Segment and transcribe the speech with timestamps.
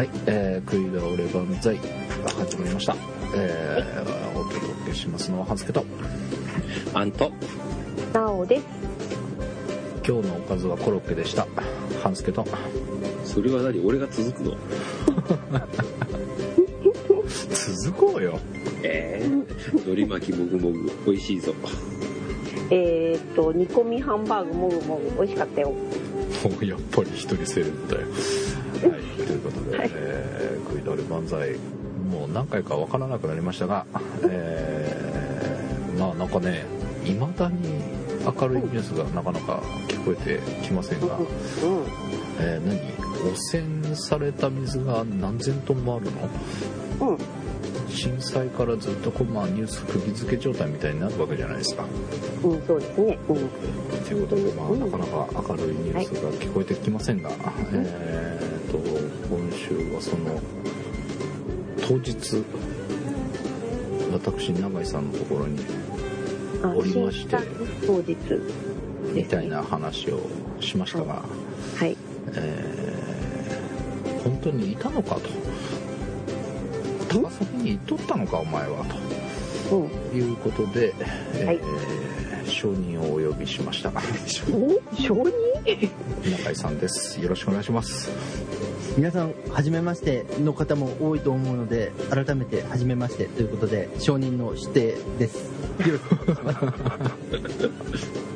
[0.00, 1.82] はい、えー、食い倒れ万歳が
[2.30, 2.96] 始まりました。
[3.34, 5.84] えー、お届けしますのは、はずけと、
[6.94, 7.30] あんと、
[8.14, 8.64] なおです。
[9.96, 11.46] 今日のおかずはコロッケでした。
[12.02, 12.46] はずけと、
[13.26, 13.78] それは何？
[13.84, 14.56] 俺が続くの？
[17.28, 18.38] 続こうよ。
[18.82, 21.52] ええー、海苔巻きもぐもぐ、美味しいぞ。
[22.70, 25.68] えーっと、煮込みハンバーグもぐもぐ、美味しかったよ。
[25.72, 25.76] も
[26.58, 28.06] うやっぱり一人セレブだよ。
[30.90, 31.56] えー、食い倒れ万歳、
[32.10, 33.86] もう何回かわからなくなりましたが、
[34.28, 36.64] えー、まあなんかね、
[37.04, 37.82] 未だに
[38.24, 41.24] 明るいニュースがなかなか聞こえてきませんが、うん。
[42.40, 42.80] えー、何？
[43.20, 46.06] 汚染された水が何千トンもある
[47.00, 47.10] の？
[47.10, 47.18] うん。
[47.88, 51.84] 震災からずっとこう、まあ、ニュース釘付け状態みたいになるわけじゃないですか。
[52.44, 53.18] うん、そうですね。
[53.28, 53.36] うん。
[53.36, 57.30] ということで、まあ、うんなかなか明るいニュースが聞こえてきませんが、
[57.72, 60.40] えー、と今週はその
[61.90, 62.44] 当日
[64.12, 65.58] 私永井さんのところに
[66.62, 67.36] あおりまして
[67.84, 68.16] 当日
[69.12, 70.20] みたいな話を
[70.60, 71.24] しましたが、
[71.76, 71.96] はい。
[72.36, 73.00] えー
[74.22, 75.22] 本当にいたのかと。
[77.08, 78.84] 高崎に行っとったのかお前は
[79.72, 79.88] うん。
[79.88, 80.94] ということで、
[81.34, 81.60] えーはい。
[82.46, 83.92] 証人をお呼びしましたお
[84.94, 85.90] 承認？
[86.38, 87.20] 中井さんです。
[87.20, 88.10] よろしくお願いします
[88.96, 95.50] 皆さん初めましての方も多いと思うので改めて初めましてということで承認の指定です
[95.86, 96.98] よろしくお願いしま
[97.96, 98.30] す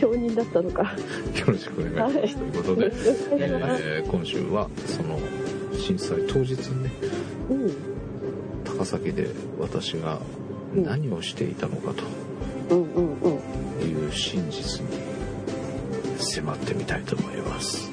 [0.00, 0.82] 承認だったのか。
[0.82, 2.92] よろしくお願いします、ということで、
[3.38, 5.18] えー今週はその
[5.76, 6.90] 震災当日にね
[7.50, 7.72] うん。
[8.64, 10.20] 高崎で私が
[10.74, 11.92] 何をしていたのか
[12.70, 13.40] うんうんうん。
[13.80, 14.88] という真実に
[16.18, 17.90] 迫ってみたいと思います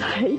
[0.00, 0.38] はい。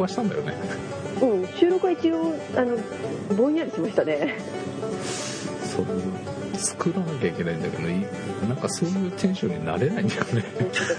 [0.00, 0.54] 録はしたんだよね
[1.22, 1.46] うん。
[1.58, 2.76] 収録は一応、あの、
[3.36, 4.36] ぼんやりしましたね。
[5.64, 5.86] そう
[6.58, 7.92] 作らなきゃいけないんだけどい
[8.48, 10.44] なんかそういうテンションになれないんだよね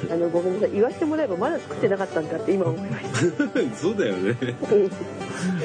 [0.09, 0.71] あの、ごめんなさい。
[0.71, 3.75] 言わせてもらえばまだ作ってなかったんだって今思いました。
[3.77, 4.29] そうだよね。
[4.39, 4.43] う
[4.75, 4.89] ん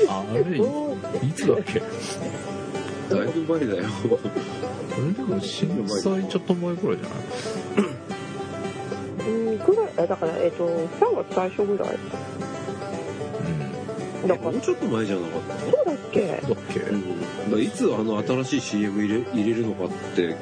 [0.08, 0.56] あれ
[1.28, 1.80] いつだっけ？
[1.80, 3.84] だいぶ前だよ。
[3.84, 7.82] あれでも震災ちょっと前ぐらいじゃな
[9.28, 9.30] い？
[9.30, 11.96] うん、ぐらい、あだから、えっ、と、3月最初ぐらい。
[14.26, 16.26] うんだから、もうちょっと前じゃなかったそうだっけ？
[16.26, 16.40] だっ
[16.72, 16.80] け？
[16.80, 20.36] うん、だいつあの新しい CM 入れ入れるのかってうん。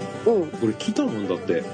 [0.63, 1.63] 俺聞いたもんだって。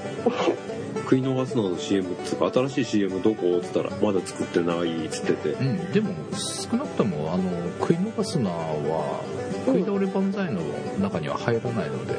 [1.11, 3.57] 食い逃すのの CM っつうか新しい CM どこ？
[3.57, 5.49] っつったらまだ作ってないっつってて。
[5.49, 7.43] うん、でも少なくともあの
[7.79, 9.21] 食い逃すなは
[9.65, 10.61] 食い倒れ万歳の
[11.01, 12.15] 中には入らないので、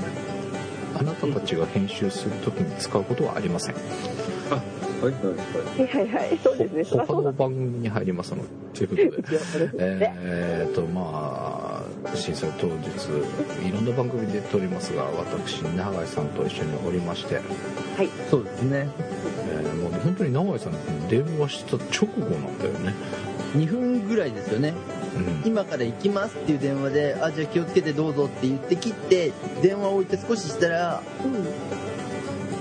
[0.98, 3.74] あなたたちが編集するときに使うことはありません。
[3.74, 3.84] はい
[4.54, 5.12] はいはい
[5.86, 6.28] はいはい。
[6.28, 6.38] はい。
[6.42, 6.84] そうですね。
[6.84, 9.38] 他の番組に入りますのでということで。
[9.78, 11.82] えーとまあ
[12.14, 12.72] 震災当日
[13.66, 17.40] いろんな番組で撮りますが私永井さんと一緒におりまして、
[18.30, 18.88] そうですね。
[19.50, 22.94] えーもう本当に永井さんに電話した直後なんだよね、
[23.54, 24.74] 2分ぐらいですよね。
[25.14, 31.02] うん、今から行きますっていう電話であじゃあ気をつけてどうぞって言って切って電話を置いて少ししたら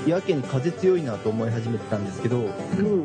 [0.08, 2.46] やけに風強いなと思い始めてたんですけどうん。
[2.46, 2.50] う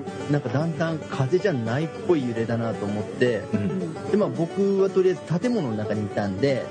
[0.01, 0.05] ん。
[0.31, 6.65] なんかだんだん風じゃないっぽい揺れだなと思ってうんで、まあ、僕はとりあえず建物の中にいたんで。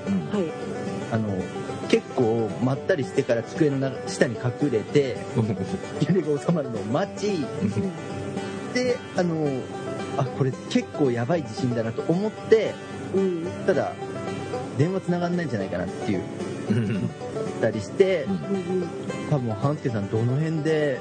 [1.12, 1.28] あの
[1.88, 5.16] 結構まったりしてから机の中下に隠れて
[6.08, 7.46] 揺れが収まるのを待ち
[8.74, 9.48] であの
[10.16, 12.74] あこれ結構やばい地震だなと思って
[13.14, 13.46] うん。
[13.66, 13.92] ただ
[14.76, 16.22] 電話繋がんないんじゃないかなっていう
[17.56, 18.26] うんたりして。
[19.30, 21.00] 多分半助さんどの辺で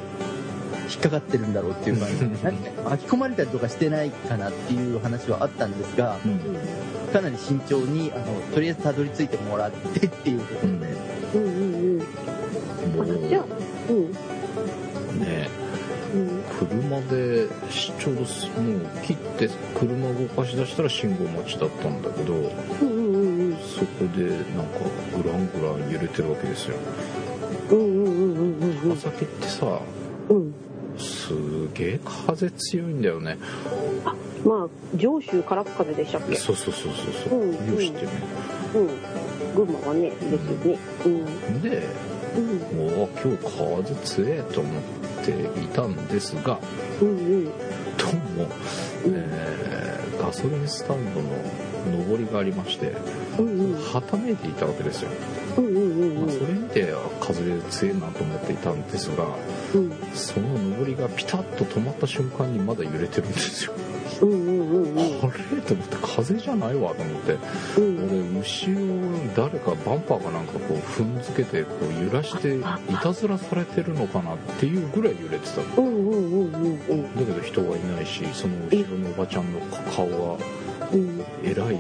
[0.90, 10.88] 引っかかってるんだろうっていう感じで巻き込まれたりとかしてないかなっていう話はあったんですがうんかなり慎重にあのとりあえずたどり着いてもらってっていうところで、
[11.36, 12.96] うんうんうん。
[12.96, 13.46] もあじゃあ
[13.90, 14.12] ううん。
[15.22, 15.50] ね
[16.14, 23.05] うん車でしちょうどすもう切って車動かし出したら信号待ちだったんだけどうんうんうん
[23.76, 24.80] そこでなんか
[25.22, 26.76] グラングラン揺れてるわけですよ。
[27.72, 29.80] うんうんうんうんうん川崎ってさ
[30.30, 30.54] うん。
[30.98, 31.34] す
[31.74, 33.38] げえ風強いんだよね。
[34.46, 36.36] まあ上州から風でしたっけ？
[36.36, 37.40] そうそうそうそうそう。
[37.42, 38.12] うんよしてね。
[38.76, 39.66] うん。
[39.66, 40.38] 群馬はねですよ
[40.74, 41.62] ねうん。
[41.62, 41.84] で
[42.38, 42.78] うん。
[42.98, 43.44] もう今日
[43.84, 44.82] 風強えと思っ
[45.26, 45.32] て
[45.62, 46.60] いたんですが
[47.02, 47.46] うんうん。
[47.46, 48.48] どうも、
[49.08, 51.28] えーガソリンスタンドの
[51.92, 55.16] 上りがありましてはためいていたわけですよ、ま
[55.56, 59.26] あ、それ見てあ風強いなと思っていたんですが
[59.74, 59.92] うん。
[60.14, 63.74] その上りがピタッと止まった瞬間にまだ揺れてるんですよ、
[64.22, 65.00] うんうんうんうん。
[65.00, 65.62] あれ？
[65.62, 67.34] と思って風じゃないわと思って。
[67.78, 67.98] うん。
[68.08, 68.80] 俺後ろ
[69.36, 72.64] 誰かバンパーかなんかこう踏んづけてこう揺らしてい
[73.02, 77.16] たずらされてるのかなっていうぐらい揺れてたんうんうんうんうん。
[77.16, 79.60] だけど人はいないしその後ろのおばちゃんの
[79.94, 80.65] 顔はうん
[81.44, 81.80] えらい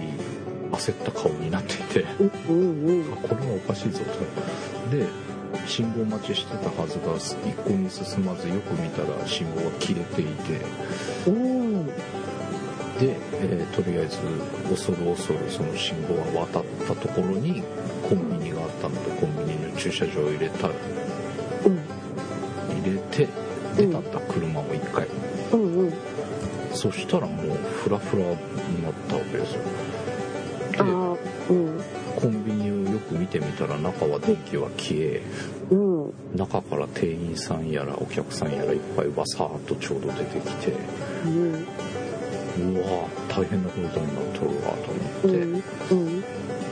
[0.72, 2.06] 焦った顔になっていて。
[2.50, 4.96] うんうんあこれはおかしいぞと。
[4.96, 5.06] で
[5.66, 10.62] 信号待ちしてたはずが一向に進まずよく見たら信号が切れていて。
[11.28, 11.86] うん。
[11.88, 11.94] で、
[13.34, 14.18] えーとりあえず
[14.70, 17.62] 恐る恐るその信号が渡ったところに
[18.08, 20.68] コンビニがあったのでコンビニの駐車場を入れた。
[20.68, 20.74] うん。
[22.84, 23.28] 入れて
[23.78, 24.12] 出たん。
[24.12, 25.08] だ車を一回。
[25.54, 25.94] うんうん
[26.76, 29.62] そしたらもうフラフラになったわけですよ。
[30.72, 30.80] で
[31.50, 31.82] うん。
[32.16, 35.22] コンビニをよく見てみたら中は電気は消え
[35.72, 36.14] うん。
[36.36, 40.74] 中から店員さんやらお客さんやらいっぱいわさーっとちょうど出てきて
[41.26, 41.54] うん。
[41.54, 45.64] うわー大変なことになっとるわと思って、うん。
[45.92, 46.22] うん。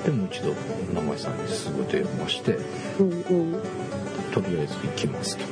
[0.03, 0.53] でもう一度
[0.93, 2.57] 永井さんにすぐ電話して
[2.99, 3.61] うんうん。
[4.33, 5.45] とりあえず行きますと。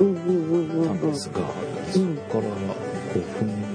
[0.00, 0.98] うんうんうん言ったうん。
[0.98, 1.40] んですが、
[1.90, 1.98] そ
[2.30, 2.54] こから
[3.14, 3.67] 5分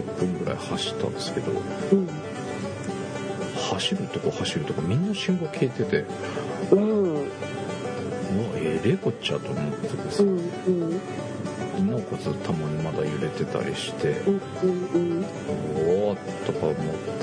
[0.00, 1.52] 10分ぐらい走ったんですけど
[1.92, 2.08] うん。
[3.70, 6.04] 走るとこ走るとこみんな信号消えてて
[6.70, 7.14] うん。
[7.14, 7.26] うわ
[8.56, 10.22] えれえこっちゃと思ってです。
[10.22, 11.00] ねうん
[11.78, 11.90] うん。
[11.90, 14.40] なおかつたまにまだ揺れてたりしてうん
[14.94, 15.24] うん
[15.76, 16.16] おお
[16.46, 16.74] とか思っ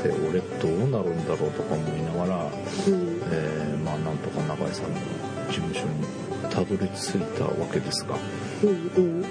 [0.02, 3.22] て俺どうなるんだろうとか思いながら、うん。
[3.32, 4.98] えーまあなんとか永井さんの
[5.48, 6.06] 事務所に
[6.50, 8.16] たどり着いたわけですが。
[8.64, 9.26] うんうん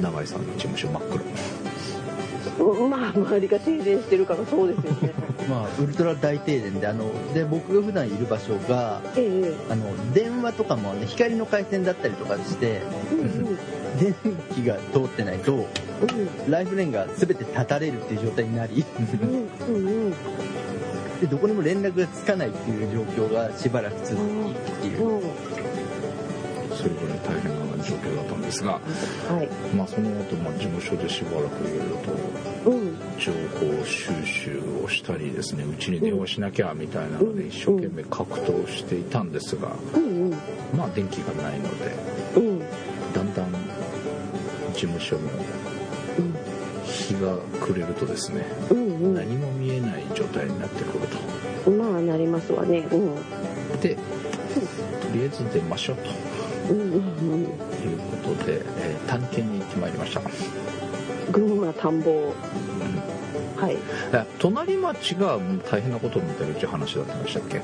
[0.00, 1.24] 永井さんの事務所真っ黒。
[1.24, 5.12] うんまあ周りが停電してるからそうですよね。
[5.48, 9.54] まあウルトラ大停電であので僕が普段いる場所がええ。
[9.70, 12.82] あの電話とかもね光の回線だったりとかして
[13.12, 13.58] うんうん。
[13.98, 14.14] 電
[14.54, 15.66] 気が通ってないとうん。
[16.50, 18.84] ライフレーンが全て断たれるっていう状態になり。
[19.68, 19.78] うんう
[20.10, 20.14] ん
[21.20, 25.06] でどこにも連絡がつかないっていう状況がしばらく続きっていう。
[25.06, 25.18] う。
[25.18, 25.22] ん
[27.24, 28.78] 大変な状況だったんですが、は
[29.42, 29.48] い。
[29.74, 32.96] まあ、その後、まあ事務所でしばらくいろいろとうん。
[33.18, 40.30] 情報収集をしたりですねうちに電話しなきゃみたいなので一生懸命格闘していたんですが、うん
[40.74, 41.94] まあ電気がないので
[42.36, 42.48] うん。
[42.48, 42.60] うん
[43.12, 43.52] だんだん
[44.72, 45.28] 事務所も
[46.84, 51.00] 日が暮れるとですねうん何も見えない状態になってくる
[51.66, 52.78] うんまあなりますわね。
[52.90, 53.16] うん。
[53.72, 53.96] とで
[54.54, 54.60] と
[55.14, 56.02] りあえず出ましょうと。
[56.70, 57.48] うんうんうんいう
[58.24, 60.20] ことで、えー探検に行ってまいりました。
[61.32, 62.00] 群馬田ん。
[62.00, 62.32] ぼ
[63.56, 63.76] はい。
[64.12, 65.38] え隣町が
[65.70, 67.60] 大変なことになってるっていう話だったんでしたっけ？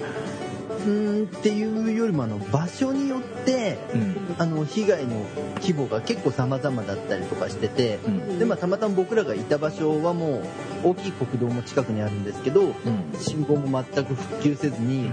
[0.90, 4.16] んっていうよりもあの場所によってうん。
[4.38, 5.24] あの被害の
[5.60, 8.38] 規模が結構様々だったりとかしててうん。
[8.38, 10.42] で、まあ、たまたま僕らがいた場所はも
[10.84, 12.74] う大きい国道も近くにあるんですけどうん。
[13.18, 15.10] 信号も全く復旧せずに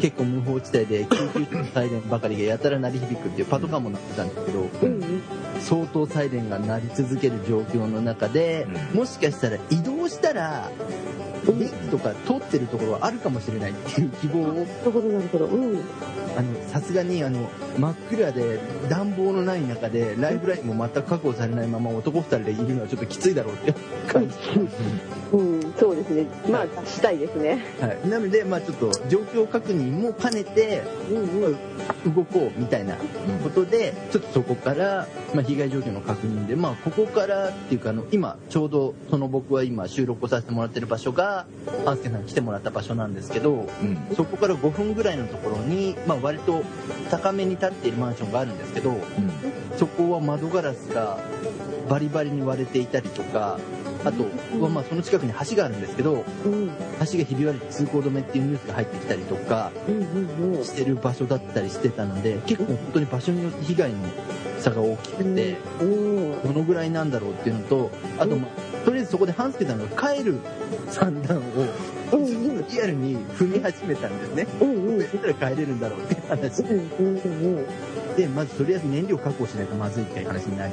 [0.00, 4.68] 結構無法地帯で救急車のサイレンばかりがやたら鳴り響くっていうパトカーも鳴ってたんですけど
[5.60, 8.98] 相当サイレンが鳴り続ける状況の中でうん。
[9.00, 10.70] もしかしたら移動したら
[11.46, 14.66] 電気とか通ってるところはあるかもしれないっていう希望を
[15.16, 15.46] なるほど。
[15.46, 15.80] うん。
[16.36, 23.74] あのさすがにあの真っ暗で暖房のない中でライフラインも全く確保されないまま男2人でいるのはちょっときついだろうって
[24.06, 24.36] 感じ、
[25.32, 26.26] うんそうですね。
[26.48, 27.64] まあしたいですね。
[27.80, 31.56] はい、なので、まあ、ちょっと状況確認も兼ねてうんうん。
[32.14, 32.96] 動こうみたいな
[33.42, 41.46] ことでちょっとそこから、まあ、被害状況の確認で、まあ、ここからっていうかあの今ちょうどその僕は今収録をさせてもらってる場所が
[41.84, 44.14] 半助さんに来てもらった場所なんですけどうん。
[44.14, 46.62] そこから5分ぐらいのところに、まあ、割と
[47.10, 48.94] 高めに立っているマンションがあるんですけど
[49.76, 51.18] そこは窓ガラスが
[51.88, 53.58] バリバリに割れていたりとか
[54.06, 54.24] あと、
[54.68, 56.68] まあ、その近くに橋があるんですけどうん。
[56.68, 59.72] 橋がひび割れて通行止めっていうニュースが入ってきたりとか
[60.62, 63.98] してる場所だったりしてたので結構本当に場所によって被害の
[64.60, 66.42] 差が大きくてうん。
[66.42, 70.38] どのぐらいなんだろうっていうのとあと、まあ、とりあえずそこで半助さんが帰る
[70.88, 71.42] 算段を
[72.70, 74.46] リアルに踏み始めたんですね。
[74.60, 76.62] どうやったら帰れるんだろうっていう話。
[78.16, 80.72] でまずとりあえず燃料確保しないとまずいっていう話になり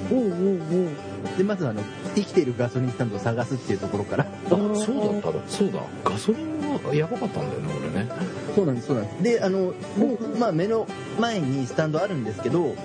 [1.37, 1.81] でまずあの
[2.15, 4.25] 生きているガソリンスタンドを探すっていうところから。
[4.25, 5.79] あそうだっただそうだ。
[6.03, 8.09] ガソリンがやばかったんだよね俺ね。
[8.55, 9.23] そうなんですそうなんです。
[9.23, 10.87] であの僕、まあ、目の
[11.19, 12.67] 前にスタンドあるんですけどう。
[12.69, 12.75] ん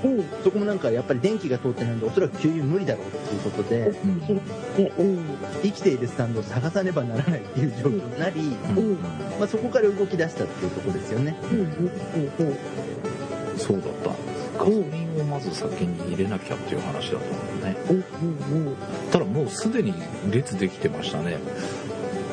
[0.45, 5.03] そこもなんかやっぱり電気が通ってないんでおそらく給油無理だろうっていうことでうんねう。
[5.03, 5.19] ん
[5.63, 8.81] 生きているスタンドを探さねばならないっていう状況になり、う。
[8.81, 8.93] ん
[9.39, 11.37] まあ、そこから動き出したっていうところですよね。
[11.51, 13.59] うんうんうん。
[13.59, 14.28] そうだった
[14.69, 17.77] ガソリンをまず先に入れなきゃっていう話だったもんね。
[17.91, 18.77] うんうんうん
[19.11, 19.95] ただもうすでに
[20.31, 21.39] 列できてましたね。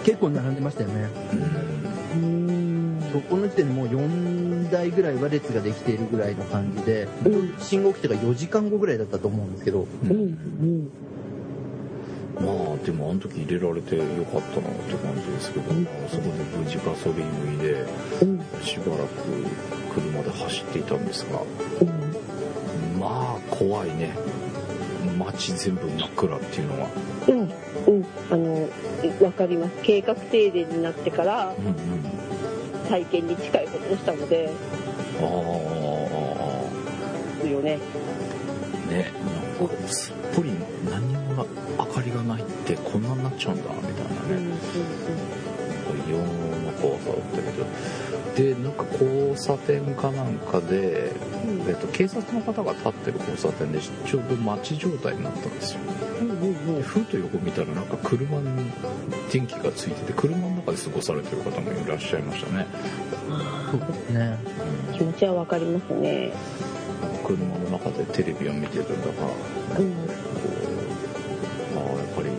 [0.03, 1.07] 結構並んでましたよね。
[2.13, 2.21] うん。
[2.23, 2.31] う
[2.97, 7.55] んそこの時点でもう4台ぐらいは列ができているぐらいの感じでうん。
[7.59, 9.87] 信号来てから4時間後ぐらいだったと思うんですけど。
[10.03, 10.11] うん。
[10.11, 10.89] うん
[12.35, 15.83] まあでもあの時入れられてよかったなって感じですけど、うん。
[15.83, 17.85] まあそこで無事ガソリンを入れ
[18.21, 18.39] うん。
[18.61, 19.23] しばらく
[19.93, 21.41] 車で走っていたんですが。
[21.81, 22.14] うん
[23.05, 24.15] まあ怖いね。
[25.17, 26.89] 街全部真っ暗っていうのは。
[27.27, 27.39] うん。
[27.39, 28.05] うん。
[28.31, 28.67] あの
[29.23, 29.75] わかります。
[29.83, 31.75] 計画停電になってからうんうん。
[32.89, 34.49] 体験に近いことをしたので。
[35.21, 35.25] ああ
[37.43, 37.77] ですよね。
[38.89, 39.11] ね。
[39.59, 40.51] なんかすっぽり
[40.89, 41.45] 何にも
[41.77, 44.29] 明かりがないってこんなになっちゃうんだみたいなね。
[44.29, 44.55] うんうん
[46.07, 47.65] 異様な怖さだったけど
[48.35, 51.13] でなんか交差点かなんかで、
[51.47, 51.69] うん。
[51.69, 55.79] えっと、警察の方が立ってる交差点でちょうど待ち状態になったんですよ。
[56.21, 58.71] うんうんでふと横見たらなんか車に
[59.31, 62.65] 電気がついてて車の中で過ごされてる方もいらっしゃいましたね、
[63.71, 64.37] そうですね。
[64.93, 66.31] 気持ちはわかりますね。
[67.25, 69.11] 車の中でテレビを見てるんだが、
[69.79, 69.93] うん。
[69.93, 70.03] こ
[71.73, 72.29] うああやっぱり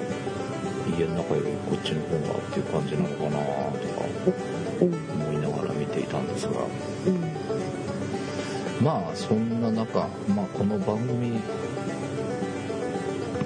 [0.99, 4.56] 家の中よりこっちの方がっていう感じなのかなとか
[6.21, 6.53] がら見ていたんですが。
[7.07, 8.85] うん。
[8.85, 11.41] まあそんな中、まあ、この番組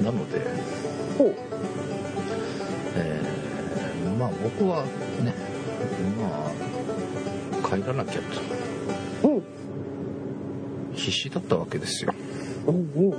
[0.02, 0.40] なので、
[2.96, 4.84] えーまあ僕は
[5.24, 5.32] ね
[6.20, 6.50] ま
[7.72, 9.28] あ帰らなきゃと。
[9.28, 9.42] うん。
[10.94, 12.14] 必死だったわけですよ。
[12.66, 13.14] うんう。
[13.14, 13.18] ん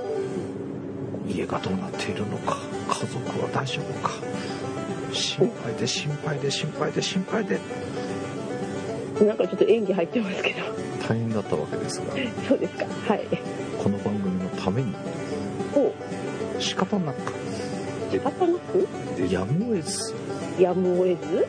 [1.28, 2.58] 家がどうなっているのか
[2.90, 4.12] 家族は大丈夫か。
[5.14, 7.60] 心配で心配で心配で心配で
[9.26, 10.58] なんかちょっと演技入ってますけど。
[11.08, 12.06] 大変だったわけですが。
[12.48, 12.86] そうですか。
[13.08, 13.28] はい。
[13.82, 14.94] この番組のために
[15.74, 15.94] ほ
[16.60, 18.88] 仕方なくう仕方なく
[19.32, 20.14] やむを得ず
[20.60, 21.48] やむを得ず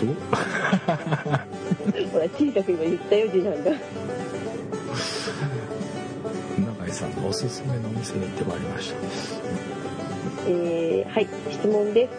[0.00, 0.14] どう？
[2.10, 3.70] ほら小さく今言ったよ次男が。
[6.80, 8.92] 永井さんのおすすめのお店に行ってまいりまし
[10.48, 11.28] えー、はい。
[11.50, 12.10] 質問です。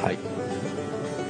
[0.00, 0.18] たはい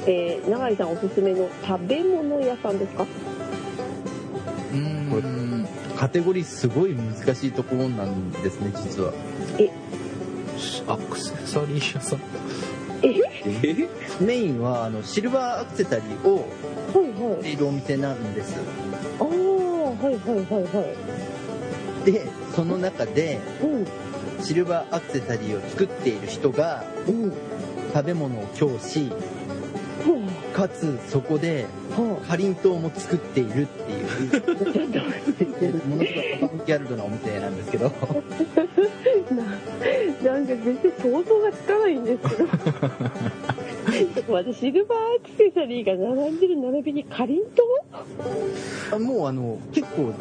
[0.09, 3.03] えー、永井さんおすすめの食べ物屋さんですか？
[3.03, 9.13] うーんカテゴリーすごい難しいところなんですね実は。
[10.87, 12.19] アクセサリー屋さん
[13.03, 13.89] え？
[14.21, 16.47] メインはあのシルバーアクセサリーを
[16.93, 17.33] はいはい。
[17.33, 18.55] 売っているお店なんです。
[19.19, 19.35] ああはい
[20.03, 20.81] はいはいは
[22.05, 22.11] い。
[22.11, 23.87] でその中でうん。
[24.43, 27.33] シルバーアクセサリーを作っている人がうん。
[27.93, 29.11] 食べ物を供し
[30.53, 37.91] かつそこではかりんとうも作っているっていうものすごいアバンギャルドなお店なんですけど。
[37.91, 37.93] な
[40.31, 42.47] なんか全然想像がつかないんですけど。
[42.47, 47.63] ちょっと待ってシルバーアクセサリーが並んでる並びにかりんと
[48.91, 50.13] あもうあの結構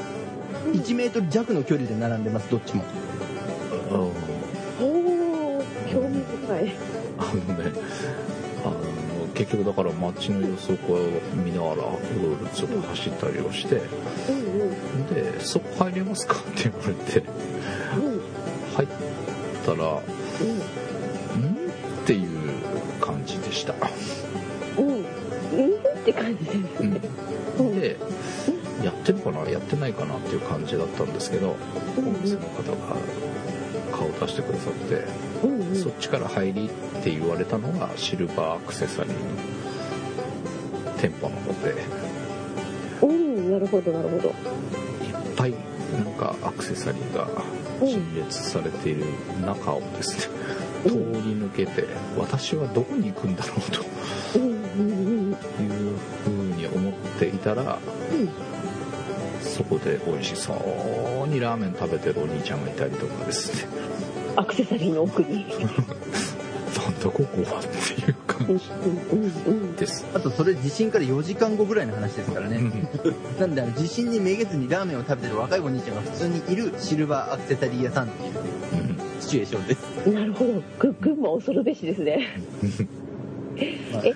[0.73, 2.85] 1メートル弱の距離で並んでますどっちも。
[3.91, 4.37] おー
[5.93, 6.73] 興味深い。
[7.19, 7.73] あのね
[9.37, 13.75] 結局だから街の様子をこう見ながらうろうろちょっと走ったりをして
[15.15, 18.21] で「そこ入れますか?」って言われてうん。
[18.75, 18.89] 入っ
[19.65, 20.01] たら「ん?」
[22.03, 22.29] っていう
[23.01, 23.77] 感じでした、っ
[26.05, 27.01] て感じですね。
[27.59, 27.97] うん、で
[28.83, 31.57] やってるかなやってないかなっていう感じだったんですけど
[31.97, 32.97] お店の方が
[34.13, 35.05] 顔出してくださって
[35.43, 35.77] うんうん。
[35.77, 39.19] そっちから入りって言われたのがシルバーアクセサリーの
[40.99, 41.71] 店舗の方で。
[41.71, 41.77] いっ
[43.03, 44.35] うんなるほどなるほど。
[45.37, 45.55] ぱい
[45.93, 47.29] なんかアクセサリーが
[47.87, 49.05] 陳列されている
[49.45, 50.35] 中をですね
[50.85, 50.99] 通り
[51.35, 51.85] 抜けて
[52.17, 53.85] 私はどこに行くんだろうと
[54.39, 55.37] うんうんいう
[56.25, 57.79] ふうに思っていたら
[59.47, 60.53] そこで美味しそ
[61.25, 63.69] うにラーメン食べてるお兄ちゃんがいたりとかですね
[64.37, 65.47] アクセサリーの奥に。
[66.77, 70.05] なんだここはっていう感うんじです。
[70.15, 72.59] あとそれ地震から4時間後ぐらいの話ですからね。
[72.59, 72.89] うん
[73.41, 79.81] なんであの地震にめげずにラーメンを食べてる若いお兄ちゃんが普通にいるシルバーアクセサリー屋さんっていううんシチュエーションです。
[80.07, 80.15] うん。
[80.15, 80.63] なるほど。
[80.79, 82.41] ぐ群馬恐るべしですね。
[83.57, 84.13] え、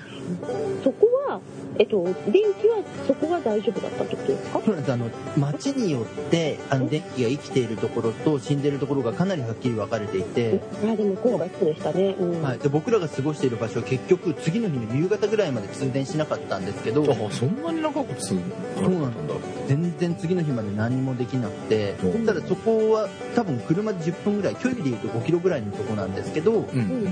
[0.84, 1.40] そこは、
[1.78, 2.14] えっと、電
[2.60, 4.60] 気はそこは大丈夫だったってことですか？
[4.64, 4.92] そうなんです。
[4.92, 12.14] あの街によってあの電気が生きているところと死んでいるところがかなりはっきり分かれていて、あ、でも今回そうでしたね。
[12.18, 12.42] うん。
[12.42, 17.02] はい、で僕らが過ごしている場所は結局次の日の夕方ぐらいまで通電しなかったんですけど。
[17.02, 18.34] あそんなに長くつ
[18.76, 19.34] あれだったんだ。
[19.68, 21.94] 全然次の日まで何もできなくて。
[22.02, 22.26] うん。
[22.26, 26.60] ただそこは多分車で10分ぐらい距離でいうと5キロぐらいのとこなんですけどうん。
[26.60, 27.04] うん。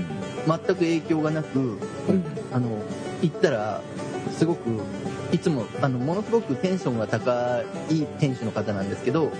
[0.45, 1.77] 全く影響がなくうん。
[2.51, 2.69] あの
[3.21, 3.81] 行ったら
[4.31, 4.61] すごく
[5.31, 9.31] いつもあのものすごくテンションが高い店主の方なんですけど、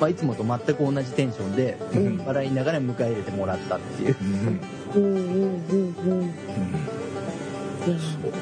[0.00, 2.06] まあ、いつもと全く同じテンションでうん。
[2.06, 4.16] うん笑いながら迎え入れてもらったっていう。
[4.20, 4.60] うん
[4.94, 5.04] うん。
[5.04, 6.20] うんうんうん。
[6.20, 6.34] うん。
[7.84, 8.32] そう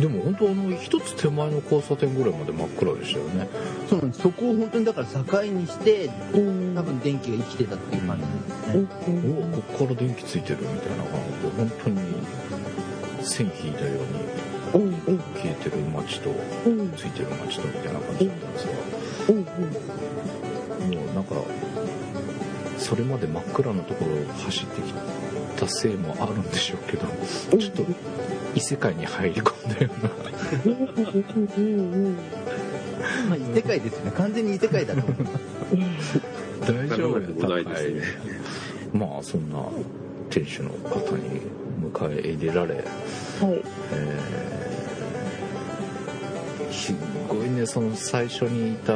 [0.00, 3.48] でも本当あの一つ手前の交差点ぐらいまで真っ暗でしたよね。
[3.88, 4.22] そうなんです。
[4.22, 6.74] そこを本当にだから境にしてうん。
[6.74, 12.11] 多分電気が生きてたっていう感じですね、うんおこっから電気ついてるみたいな感じで本当に
[13.22, 13.90] 線引いたよ
[14.74, 16.30] うに消えてる街と
[16.66, 18.72] うんついてる街とみたいな感じだったんですが
[19.28, 19.42] うん
[20.96, 21.34] もうなんか
[22.78, 24.92] それまで真っ暗なところを走ってき
[25.56, 27.06] たせいもあるんでしょうけど
[27.52, 27.58] うん。
[27.58, 27.84] ちょっと
[28.54, 30.10] 異世界に入り込んだような。
[33.28, 35.16] まあ、異世界ですよね完全に異世界だと思う。
[36.60, 37.64] 大丈夫なくもない。
[38.92, 39.64] まあそんな
[40.28, 41.40] 店主の方に
[41.92, 42.84] 迎え入れられ、はい。
[43.92, 44.42] えー
[46.72, 46.96] すっ
[47.28, 48.94] ごいねその最初にいた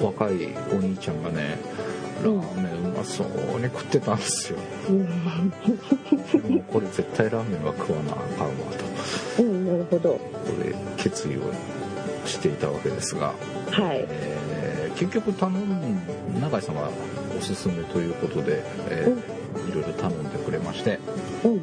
[0.00, 1.58] 若いお兄ちゃんがね
[2.22, 4.58] ラーメンうまそうに食ってたんですよ、
[4.88, 5.06] う んも
[6.60, 8.52] うこれ絶対ラーメンは食わなあかんわ
[9.36, 10.10] とうん、なるほど。
[10.10, 11.40] ここで決意を
[12.26, 13.32] していたわけですが、
[13.70, 14.04] はい。
[14.08, 16.02] えー結局頼ん
[16.40, 16.90] 永井さんが
[17.36, 20.98] おすすめということで、えーいろいろ頼んでくれまして
[21.44, 21.60] うん。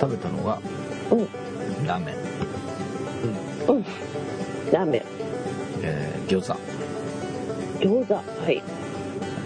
[0.00, 0.60] 食べたのが、
[1.10, 1.86] うん。
[1.86, 2.14] ラーメン、
[3.68, 3.84] うん。
[4.72, 5.02] ラーメン。
[5.82, 6.58] えー餃子、
[7.80, 8.14] 餃子。
[8.14, 8.62] はい。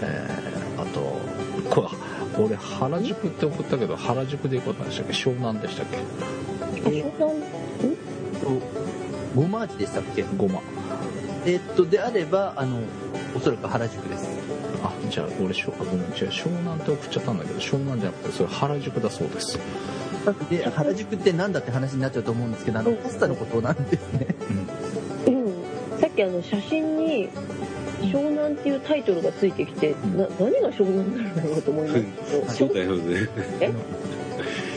[0.01, 0.99] えーあと
[1.69, 5.13] これ俺原宿って送ったけど原宿でよかったんでしたっけ？
[5.13, 5.97] 湘南でしたっけ？
[5.97, 6.01] あ、
[6.81, 7.45] 湘南？
[9.35, 10.25] ごま味でしたっけ？
[10.35, 10.59] ごま
[11.45, 12.79] えっとであればあの
[13.35, 14.27] おそらく原宿です。
[14.83, 15.99] あじゃあ俺しょあごめん。
[15.99, 19.59] 違う湘南って送っちゃったんだけど湘南じゃなくてそれ原宿だそうです
[20.49, 24.27] で原宿ってなんだって話になっちゃうと思うんですけどあのパスタのことなんですね
[25.27, 25.99] うん。
[25.99, 27.29] さっきあの写真に。
[28.03, 31.93] 湘南っていうタイトルがついてきて、な、何が湘南なんだろうと思いま
[32.49, 33.73] すけど。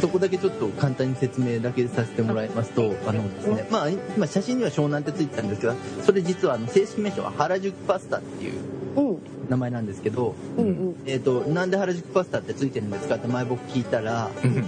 [0.00, 8.60] そこだけちょっと簡単に説明だけさせてもらいますとあのですねまあ今写真には湘南ってついてたんですがそれ実はあの正式名称は原宿パスタっていう
[8.96, 9.18] うん。
[9.48, 10.96] 名前なんですけど、うんうん。
[11.06, 14.66] えっとなんで原宿パスタってついてるんですかって前僕聞いたらうん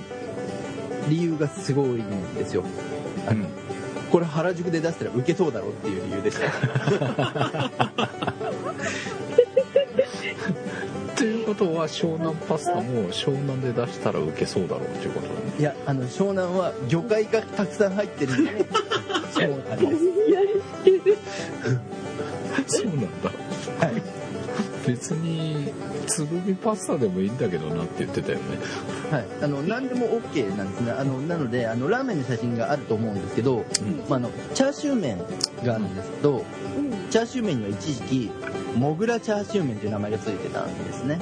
[1.08, 2.64] 理由がすごいんですよ。
[3.26, 3.46] あの
[4.10, 6.50] これ原宿で出したらウケそうだろうっていう理由でした。
[11.16, 15.40] ということは湘南パスタも湘南で出したらウケそうだろうっていうことだね。
[15.58, 18.50] いやあの湘南は魚介がたくさん入ってるんで。
[19.34, 21.18] 湘南ですやりしてる。
[22.66, 23.28] そうなんだ。
[23.28, 23.47] はい
[24.88, 25.72] 別に
[26.06, 28.44] つぐみパスタでもいいんだけどなって言ってたよね。
[29.10, 30.92] はい、あの何でも OK なんですね。
[30.92, 33.64] あのなのであのラーメンの写真があると思うんですけど、
[34.08, 35.18] まあ、あのチャーシュー麺
[35.64, 36.44] があるんですけど
[36.76, 37.08] うん。
[37.10, 38.30] チャーシュー麺には一時期
[38.74, 41.20] モグラチャーシュー麺という名前がついてたんですね。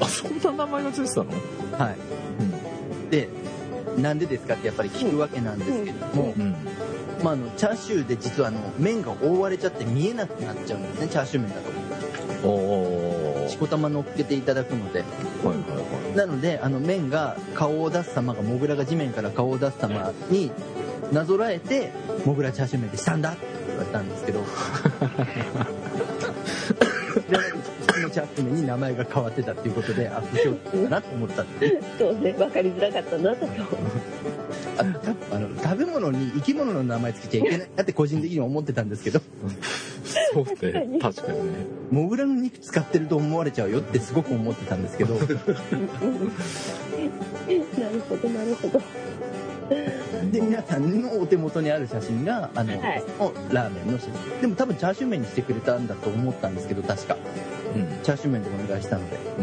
[0.00, 1.30] あそんな名前がついてたの？
[1.78, 1.96] はい。
[3.10, 3.28] で
[3.98, 6.42] なんでですかってやっぱり聞くわけなんですけども、うん。
[6.42, 6.56] うん。
[7.22, 11.70] まあ、あのチャーシューで実はあの麺が覆われちゃって見えなくなっちゃうんですねチャーシュー麺だと
[13.48, 15.00] しこたま乗っけていただくので。
[15.00, 15.56] はいはい
[16.06, 16.16] はい。
[16.16, 20.50] なのであの麺が顔を出す様がモグラが地面から顔を出す様に
[21.12, 21.92] なぞらえて
[22.24, 24.44] モグラチャーシュー麺でしたんだって言われたんですけど。
[27.94, 31.80] でのチャーシュー麺に名前が変わってたっていうことであ不祥事だなと思ったって。
[31.98, 33.46] そうね、わかりづらかったなと。
[34.76, 34.80] あ
[35.32, 39.20] あの食べ物に生き物の名前つけちゃいけないなって個人的には思ってたんですけど。
[40.32, 45.14] そうね確かに確かにねモグラの肉使ってると思われちゃうよってすごく思ってたんですけど。
[45.14, 45.26] なる
[48.08, 48.80] ほどなるほど。
[50.32, 53.04] で皆さんのお手元にある写真があの、はい。
[53.20, 54.40] おラーメンの写真。
[54.40, 57.16] でも多分チャーシュー麺にしてくれたんだと思ったんですけど確か。
[57.76, 57.86] うん。
[58.02, 59.16] チャーシュー麺でお願いしたので。
[59.38, 59.42] う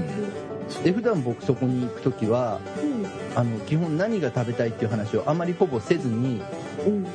[0.81, 0.83] ん。
[0.83, 3.07] で普段僕そこに行く時はうん。
[3.39, 6.41] あの基本何が食べたいっていう話をあまりほぼせずに
[6.85, 7.07] うん。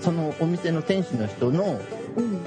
[0.00, 1.80] そのお店の店主の人の
[2.16, 2.40] うん。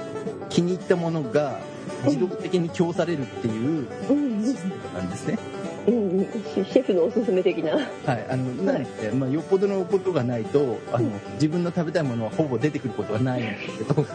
[0.48, 1.58] 気に入ったものが
[2.04, 5.38] 自動的に供されるっていううんシステムなんですね。
[5.86, 6.26] うんうん。
[6.54, 7.72] シシェフのおすすめ的な。
[7.72, 14.06] はい、あのなので、まあ、よっぽどのことがないとあの自分の食べたいものはほぼ出てくることはないんですけど。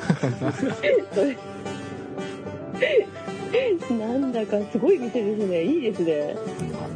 [3.92, 5.64] なんだかすごい店ですね。
[5.64, 6.36] いいですね。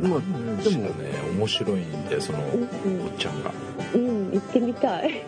[0.01, 0.21] まあ
[0.63, 0.93] でもね
[1.37, 2.57] 面白いんでそのう
[2.89, 3.51] んおっちゃんが、
[3.93, 5.23] うん、うん、行ってみたい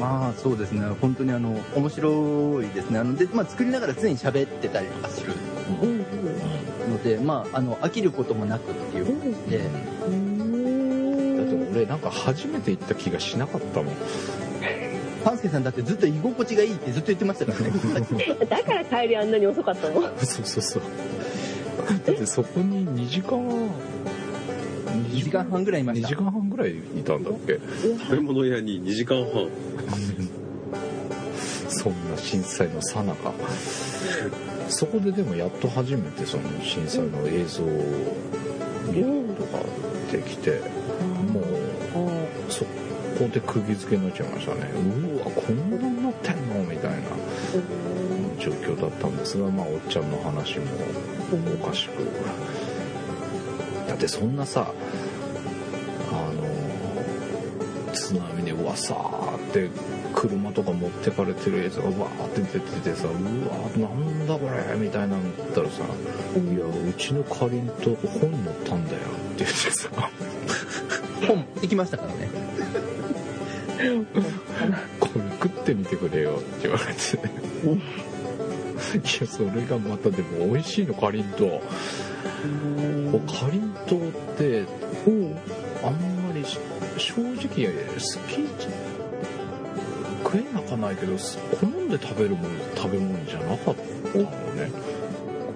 [0.00, 0.82] まあそうですね。
[1.00, 2.98] 本当にあの面白いですね。
[2.98, 5.32] あので、まあ、作りながら常に喋ってたりとかする
[5.82, 5.98] うんうん。
[6.92, 9.66] ので、まあ、あの飽きることもなくっていう感じで、うだ
[11.42, 13.94] ってん俺なんか初めて行った気がしなかったもん。
[15.24, 17.72] パンスケさんだってずっと居心地がいいってずっと言ってましたからね。
[18.48, 20.02] だから帰りあんなに遅かったの？
[20.24, 20.82] そうそうそう。
[21.88, 23.38] だってそこに2時間
[25.04, 27.58] 2時間半ぐらいいまし2た時間半ぐらいいたんだっけ？
[28.04, 29.48] 食べ物屋に2時間半。
[31.68, 33.32] そんな震災のさなか。
[34.68, 38.16] そこででもやっと初めてその震災の映像を
[38.92, 39.06] 見る
[39.38, 39.62] ことが
[40.12, 40.60] できて
[41.32, 41.44] もう
[42.52, 42.70] そこ
[43.32, 44.60] で釘付けになっちゃいましたね。
[45.14, 46.64] うわこんなになってんの？
[46.68, 46.96] みたいな
[48.40, 50.64] 状況だったんですがまあおっちゃんの話も
[51.62, 51.92] おかしく
[53.86, 54.72] だってそんなさ
[56.12, 59.70] あの津波でうわさーって
[60.14, 65.82] 車とか持ってかれてるやつがわーって出ててさうわーなんだこれみたいなのだったらさ
[66.34, 68.98] 「いやうちのかりんとう本乗ったんだよ」
[69.34, 69.88] って言ってさ
[71.26, 72.28] 本行きましたからね
[75.00, 77.18] 「これ食ってみてくれよ」って言われて。
[77.64, 77.82] うん
[78.96, 81.46] いやそれがまたでも美味しいのかりんと。
[81.46, 81.60] う
[83.26, 84.64] かりんとうって
[85.06, 85.36] うん
[85.82, 85.92] あん
[86.26, 86.58] まりし
[86.98, 88.46] 正直好き
[90.24, 94.70] 食えなかないけど好んで食べるもの食べ物じゃなかったのね。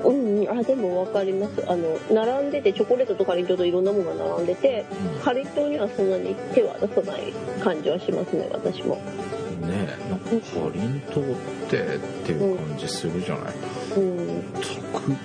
[0.03, 1.63] うん、あでも分かります。
[1.69, 4.87] あの並んでてチョコレートとかりんとうといろんなものが並んでて
[5.23, 8.95] かりんとうにはそんなに手は出さない感じはしますね私も。
[8.95, 10.37] うんねえなんかか
[10.75, 11.37] りんとうっ
[11.69, 13.55] てっていう感じするじゃない、
[13.97, 14.43] うん。
[14.63, 15.17] 食っ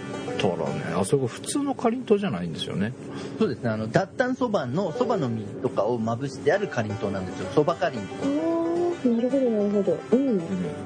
[0.49, 0.81] たらね。
[0.95, 2.93] あそこ普通のかりんとうじゃないんですよね。
[3.39, 3.69] そうですね。
[3.69, 7.49] あの脱炭そばのそばの実とかをまぶしてあるかりんとうなんですよ。
[7.53, 9.99] そばかりんとああなるほどなるほど。
[10.11, 10.41] うん。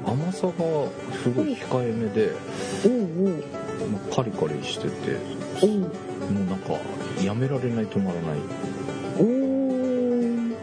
[0.06, 0.54] 甘さが
[1.22, 2.32] すごい控えめで、
[2.86, 3.40] うんうん。
[3.92, 5.18] まあカリカリしてて
[5.66, 5.82] うん。
[5.82, 5.92] もう
[6.46, 6.74] なんか
[7.24, 8.40] やめられない止まらない。
[9.20, 10.50] うーん。
[10.50, 10.56] で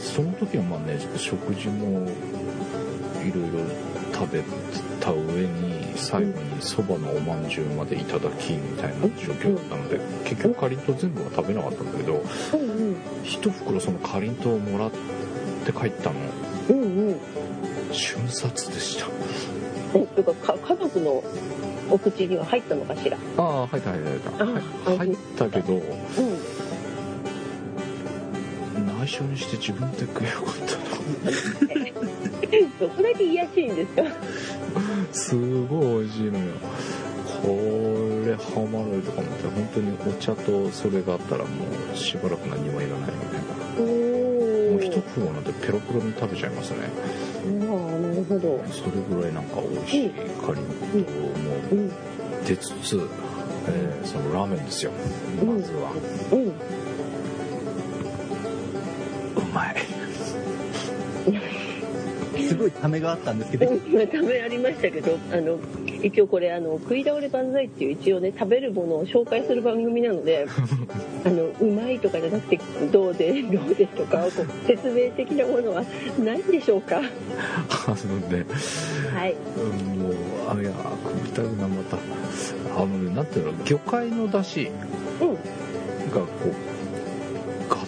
[0.00, 2.08] その時はまあね食事も
[3.24, 3.60] いろいろ
[4.12, 4.42] 食べ
[5.00, 5.71] た上に
[6.02, 12.22] 最後にそばのおまんじゅうまでいただきみたいな状況だったので結局かりんとう全部は食べなかったんだけど
[13.24, 14.90] 一袋そのかりんとうをもらっ
[15.64, 16.16] て帰ったの。
[16.70, 17.16] うんうん
[17.92, 19.06] 瞬殺でした。
[19.94, 21.22] えとかか家族の
[21.90, 23.18] お口には入ったのかしら？
[23.36, 24.96] ああ入った入った入った。
[24.96, 25.82] 入ったけどうん。
[28.98, 30.72] 内緒にして自分で食えよかった
[32.80, 34.02] どこだけ癒やしいんですか？
[34.02, 34.10] な
[35.12, 35.34] す
[35.66, 36.54] ごい美味しいのよ。
[37.42, 37.48] こ
[38.24, 41.50] れハマるとか思って本当にお茶とそれがあったらも
[41.92, 43.92] うしばらく何もいらないみたいな。
[44.72, 46.78] もう一袋なんてペロペロに食べちゃいますね。
[46.82, 46.86] あ
[47.44, 48.62] あなるほど。
[48.70, 51.16] それぐらいなんか美味しいかりんとう。
[51.18, 51.90] もうん。
[52.46, 52.96] 出つつ、
[53.68, 54.92] えーそのラーメンですよ。
[55.44, 55.92] まずは。
[56.32, 56.48] うん。
[56.48, 56.52] う
[59.54, 59.74] まい
[62.52, 65.58] すごいためがあったんですけど、うんためありましたけどあの
[66.02, 70.46] 一応これあの食い倒れ万歳っていう一応ね食べるものを紹介する番組なので
[71.24, 72.60] あのうまいとかじゃなくて
[72.92, 75.84] どうでどうでとかこう説明的なものは
[76.22, 76.98] ないんでしょうか。
[76.98, 77.02] あ
[77.88, 78.44] のね
[79.14, 79.34] はい。
[79.56, 80.14] うんもう
[80.50, 80.70] あいや
[81.04, 81.96] 食いたいなまた。
[82.76, 84.70] あのねなんていうの魚介の出汁
[85.20, 85.34] うん。
[85.34, 86.71] がこうガ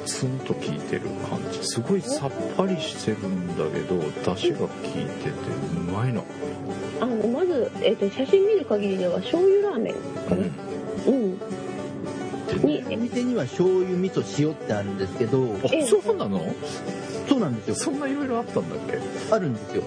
[0.05, 1.63] ツンと効いてる感じ。
[1.63, 3.99] すごいさっぱりしてるんだけど
[4.35, 6.25] 出汁が効いててうまいの。
[7.01, 9.95] あのまず、えっと写真見る限りでは醤油ラーメン
[10.29, 10.47] かな。
[11.07, 11.15] うん。
[11.15, 11.39] うん。
[11.39, 11.47] で
[12.65, 16.45] にお店には醤油味噌塩ってあるんですけどあそうなの？
[17.29, 17.75] そうなんですよ。
[17.75, 18.99] そんないろいろあったんだっけ？
[19.35, 19.83] あるんですよ。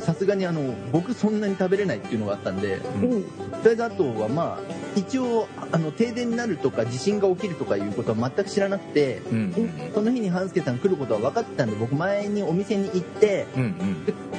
[0.00, 2.78] さすがにあの僕そんなに食べれないっていうのがあったんでう
[3.18, 3.22] ん。
[3.22, 3.28] と
[3.64, 9.38] りあえずあとはまあ一応あの停電になるとか地震が起きるとかいうことは全く知らなくてうん。
[9.38, 13.70] うんその日に半助さん来ることは分かってたんで僕前にお店に行ってうんうん。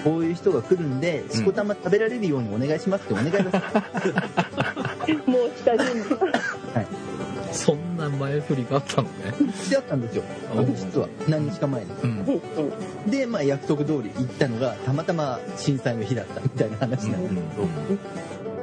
[0.04, 3.44] こういう人が来るんでしこたま食べられるようにお願いしますってお願いです。
[5.30, 6.32] もう下準備
[8.02, 9.54] な前振りがあったのね。
[9.54, 10.24] してあったんですよ。
[10.56, 11.92] うん実は何日か前に。
[12.04, 12.10] うん。
[12.10, 17.36] うんうんで、まあ、約束通り行ったのがたまたま震災の日だったみたいな話なんです。
[17.36, 17.68] けど、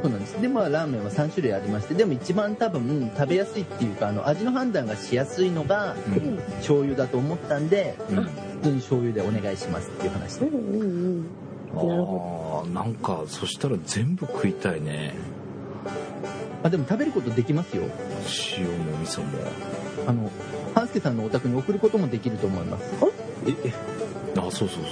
[0.03, 0.41] そうなんです。
[0.41, 6.37] でまあラーメンは3種類ありましてでも一番多分食べやすいっていうかあの味の判断がしやすいのがうん。
[6.59, 8.17] 醤油だと思ったんでうん。
[8.25, 8.31] 普
[8.63, 10.47] 通に醤油でお願いしますっていう話で。
[10.47, 11.27] うんうん
[11.75, 12.61] うん。
[12.61, 15.15] ああなんかそしたら全部食いたいね
[16.63, 17.85] あでも食べることできますよ。
[18.59, 19.29] 塩も味噌も。
[20.07, 20.31] あの
[20.75, 22.85] 半助さんのお宅に送ることもできると思います。
[23.47, 23.73] え
[24.37, 24.83] あそうそうそう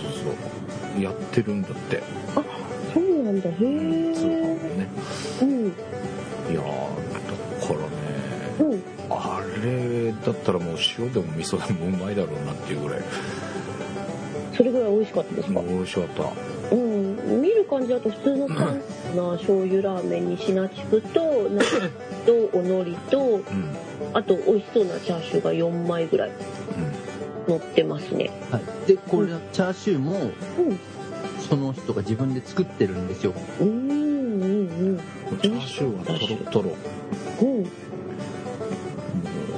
[0.94, 1.02] そう。
[1.02, 2.02] やってるんだって。
[2.94, 3.48] そうなんだ。
[3.50, 4.88] へ通販えもね。
[5.42, 5.66] うん。
[5.66, 7.86] いやーだからね
[8.60, 8.82] うん。
[9.10, 13.02] あれだったらもう塩でも味噌でもうまいだろうなっていうぐらい。
[14.56, 15.60] それぐらい美味しかったですか？
[15.60, 16.74] 美味しかった。
[16.74, 17.42] うん。
[17.42, 18.80] 見る感じだと普通の簡単
[19.14, 21.90] な醤油ラーメンにシナチクとナス
[22.26, 23.42] とおのりとうん
[24.12, 26.30] あと美味しそうなチャーシューが4枚ぐらい
[27.48, 28.30] 乗ってますね。
[28.50, 30.32] はい、でこれチャーシューもうん
[31.48, 33.32] その人が自分で作ってるんですよ。
[33.60, 33.68] うん。
[33.68, 35.00] うんうん
[35.40, 36.76] チャーシューはトロトロ。
[37.42, 37.66] うん。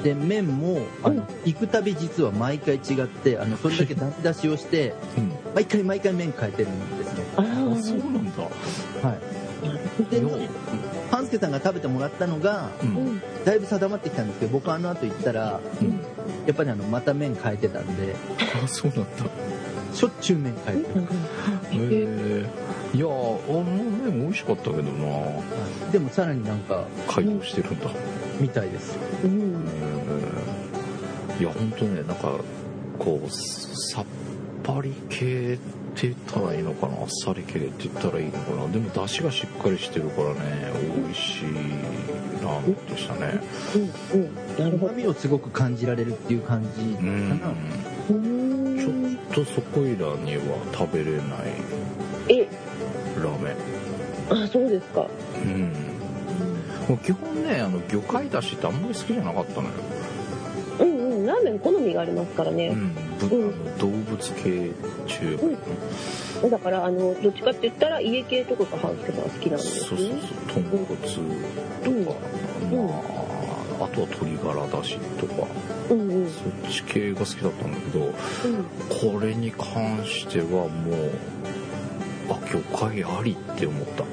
[0.03, 1.25] で麺もあの、うん。
[1.45, 5.33] 行くたび実は毎回違ってあのそれだけ出し出しをしてう うん。
[5.55, 7.25] 毎回毎回麺変えてるんですね。
[7.37, 7.45] ああ
[7.83, 8.43] そうあなんだ。
[9.09, 9.38] はい
[10.05, 10.49] で
[11.11, 12.93] 半助さんが食べてもらったのがううん。
[13.17, 16.01] んだいぶ定まってきたんですけど僕あの後行ったらうん。
[16.47, 18.15] やっぱりあのまた麺変えてたんで
[18.65, 19.25] あそうなんだ。
[19.95, 21.03] しょっちゅう麺変えてる、
[21.73, 22.43] へ
[22.95, 25.07] えいやーあの麺美味しかったけどな。
[25.07, 25.43] は
[25.89, 25.93] い。
[25.93, 27.87] でもさらになんか改良してるんだ。
[28.39, 28.97] みたいです。
[29.25, 29.67] うん。
[31.41, 32.39] いや本当ねなんか
[32.99, 34.05] こうさっ
[34.63, 35.59] ぱり系
[35.99, 38.69] って言ったらいいのかなあっさり系って言ったらいいのかな。
[38.69, 41.43] でも出汁がしっかりしてるからね美味しい
[42.41, 43.41] ラーメンでしたね。
[43.75, 43.79] う
[44.17, 44.79] んうんう。
[44.79, 47.49] まみをすごく感じられるっていう感じかうんな、
[48.11, 49.19] うん。
[49.19, 51.27] ちょっとそこいらには食べれない。
[52.29, 52.49] え。
[53.21, 53.51] ラーメ。
[53.51, 55.05] ンあそうですか。
[55.35, 55.73] うん。
[56.89, 59.75] もう基本ねあの魚介だしってあんまり好きじゃなかったのよ、
[60.79, 61.27] うんうん。
[61.27, 63.08] ラーメン好みがありますからね、うん、ぶうんあの
[63.79, 64.73] 動物系
[65.07, 65.39] 中。
[66.43, 70.09] 華、だからあのどっちかって言ったら家系とかが半助さんは好きなんですそうそうそう。
[70.09, 70.87] ね豚骨
[72.07, 72.19] とか、
[72.63, 72.87] うん。
[72.87, 72.95] ま
[73.81, 75.47] あ、あとは鶏ガラだしとか。
[75.91, 76.31] うんうん。
[76.31, 78.13] そっち系が好きだったんだけどうん。
[79.13, 81.11] これに関してはもう
[82.31, 84.05] あ魚介ありって思った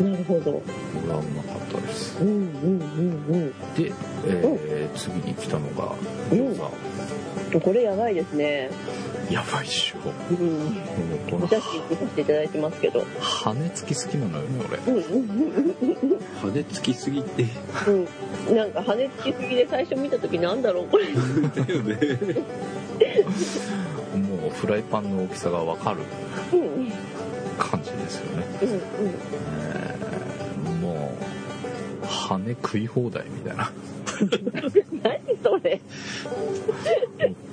[0.00, 0.52] なるほど。
[0.52, 2.18] れはうまかったです。
[2.20, 2.80] うんうん
[3.28, 3.92] うんで、
[4.26, 5.94] えー次に来たのが
[6.30, 8.70] 餃子、うんこれやばいですね。
[9.28, 9.98] やばいっしょ。
[10.30, 10.76] うん。
[11.28, 13.04] このお写真見させていただいてますけど。
[13.18, 14.78] 羽付き好きなのよね俺。
[14.78, 15.74] うんうん
[16.42, 17.44] 羽根つきすぎて。
[17.88, 18.08] うん。
[18.48, 21.06] うんなんか羽根つきすぎで最初見た時なんだろうこれ。
[21.06, 21.12] だ
[21.74, 22.42] よね。
[24.14, 26.00] もうフライパンの大きさが分かる。
[26.52, 26.92] うんうん
[27.60, 30.10] 感じですよね、うんえー
[30.80, 31.12] も
[32.02, 33.70] う羽食い放題みたいな。
[35.02, 35.80] 何それ。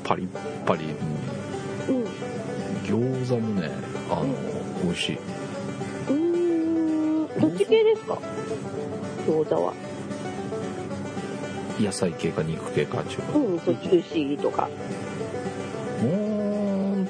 [0.04, 0.28] パリッ
[0.66, 0.86] パリ
[1.90, 2.04] うん
[2.84, 3.70] 餃子もね
[4.10, 4.28] あの
[4.84, 5.18] 美味しい。
[5.18, 7.40] うーん。
[7.42, 8.18] どっち系ですか？
[9.28, 9.74] 餃子は。
[11.80, 14.70] 野菜系か肉系か中華うんそうジューシーとか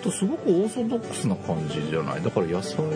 [0.08, 2.22] とすごくオーソドックスな感じじゃない？
[2.24, 2.91] だから野菜うん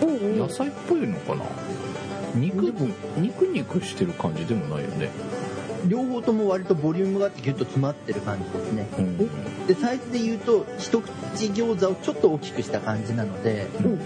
[0.00, 0.38] うん。
[0.38, 1.44] 野菜っぽいのかな？
[2.34, 2.62] 肉
[3.16, 5.10] 肉肉してる感じでもないよね。
[5.86, 8.86] 両方とも割とボリュームがあってギュッと詰まってる感じですね。
[8.98, 9.66] うん。
[9.66, 11.10] でサイズで言うと一口
[11.46, 14.00] 餃子をちょっと大きくした感じなのでうん。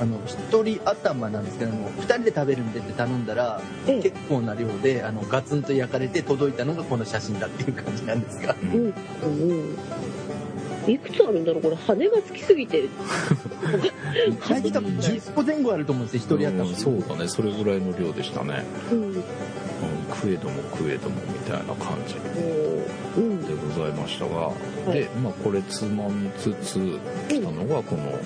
[0.00, 8.56] あの一人頭なんですけども二人で食べるんでって頼んだらええ結構な量であのガツンと焼かれて届いたのがこの写真だっていう感じなんですが。
[8.62, 8.92] うんうんうん。
[9.50, 9.76] うん
[10.86, 11.76] いくつあるんだろうこれ。
[11.76, 12.84] 羽がつきすぎて。
[14.42, 17.28] サイズ多分10個前後あると思うんですよ一人頭うんそうだね。
[17.28, 19.02] それぐらいの量でしたね、うん。
[19.02, 19.24] うん、
[20.10, 22.16] 食えども食えどもみたいな感じ。
[23.16, 23.42] うん。
[23.42, 24.52] でございましたが、
[24.88, 24.92] い。
[24.92, 28.18] でまあこれつまみつつ来たのがこの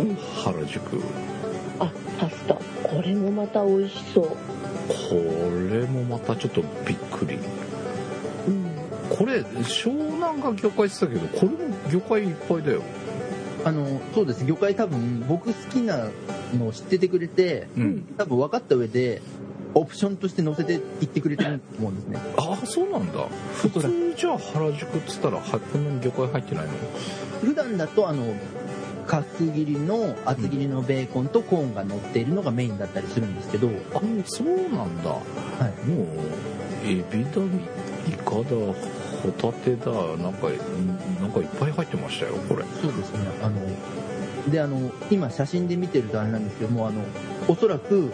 [0.00, 0.16] うん。
[0.16, 1.02] 原宿。
[1.78, 2.54] あパスタ。
[2.54, 4.28] これもまた美味しそう。
[4.28, 4.36] こ
[5.70, 7.36] れもまたちょっとびっくり。
[7.36, 7.75] うん
[9.18, 12.82] これ湘南が魚介ってたけどこれも魚介いっぱいだよ。
[13.64, 16.08] あのそうです魚介多分僕好きな
[16.56, 18.14] のを知っててくれてうん。
[18.16, 19.22] 多分分かった上で
[19.74, 22.18] オプションとして載せていってくれてると思うんですね。
[22.36, 23.26] ああそうなんだ。
[23.54, 26.72] 普通じゃあ原宿っつったらはこんなに魚介入ってないの？
[27.42, 28.34] 普段だとあの
[29.06, 35.10] 角切りの厚切りのベーコンとコーンが乗っているのがメインだったりするんですけど、あそうなんだ。
[35.10, 35.20] は
[35.84, 36.06] い、もう
[36.84, 37.42] エビだ
[38.08, 38.42] イカだ
[39.22, 40.48] ホタテだなんか
[41.20, 42.64] なんかいっぱい入ってましたよこれ。
[42.82, 43.18] そうですね。
[43.42, 47.02] あのであの今写真で見てるとあれなんですけどもあの
[47.48, 48.12] おそらく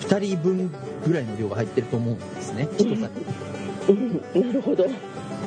[0.00, 0.70] 2人分
[1.06, 2.68] ぐらいの量が入ってると思うんですね。
[2.78, 3.10] 一皿
[3.88, 4.12] うん。
[4.46, 4.84] なるほど。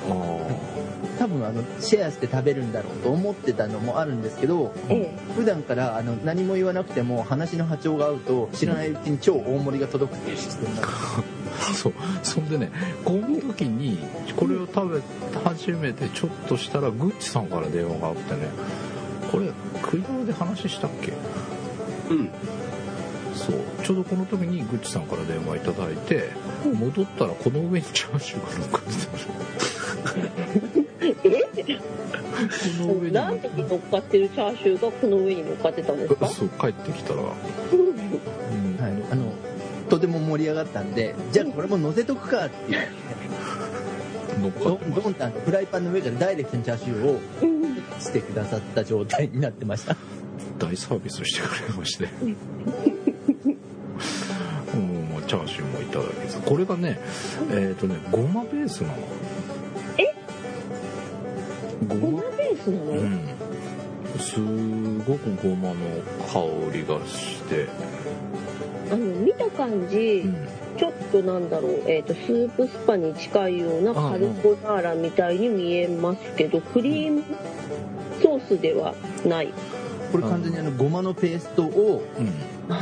[0.09, 0.71] あ
[1.19, 10.87] 多分あのシェアして食べるんだろうと思ってたのもあるんですけどえ普段からあの何も言わなくても話の波長が合うと知らないうちに超大盛りが届くっていうシステムなんです。
[10.87, 11.23] あ
[11.73, 11.93] そう
[12.23, 12.71] そんでね
[13.05, 13.99] この時に
[14.35, 15.01] これを食べ
[15.43, 18.47] 始めてちょっとしたらグッチさんから電話があってね
[19.31, 21.13] これ食い物で話したっけ？
[22.09, 22.29] うん。
[23.35, 23.55] そう。
[23.83, 26.29] ちょうどこの時にグッチさんから電話いただいて
[26.65, 30.21] 戻ったらこの上にチャーシューが乗っかってたの。
[31.31, 31.79] え？
[32.77, 33.13] この上に。
[33.13, 36.27] 何匹乗っかってるチャーシューがこの上に乗っかってたんですか？
[36.27, 37.25] そう帰ってきたら、うん。
[38.81, 39.31] はい、あの
[39.91, 42.79] とても盛り上がったんでじゃあこれも乗せとくかっていう。
[44.41, 49.95] 乗ってましンドンタンとフライパンの上からダイレクトにチャーシューをうんしてくださった状態になってました。
[49.95, 52.07] た大サービスしてくれまして。
[54.73, 56.37] うんもうチャーシューもいただけず。
[56.39, 56.97] これがね
[57.51, 58.93] えっ、とねごまベースなの。
[59.97, 60.15] え？
[61.89, 62.01] ごま？
[62.01, 63.19] ごまベースなの、うん。
[64.17, 64.39] す
[65.05, 65.75] ごくごまの
[66.31, 67.67] 香りがして、
[68.91, 70.47] あの見た感じ、うん。
[70.77, 77.23] ちょっとなんだろう、えー、とスープスパに近いようなカルボナーラみたいに見えますけどクリーム
[78.21, 78.93] ソースでは
[79.25, 79.53] ない。
[80.11, 82.31] これ完全にあのごまのペーストをうん。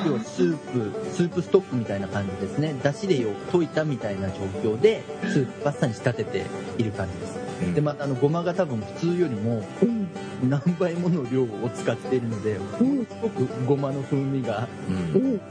[0.05, 2.75] 要はスープスープストックみたいな感じですね。
[2.83, 6.45] だしでよ溶いたみたいな状況でスープパスタに仕立てて
[6.77, 7.39] いる感じです。
[7.61, 7.73] うん。
[7.73, 10.09] でまたあのごまが多分普通よりもうん。
[10.49, 13.05] 何倍もの量を使っているのでうん。
[13.05, 15.41] すごくごまの風味がううんん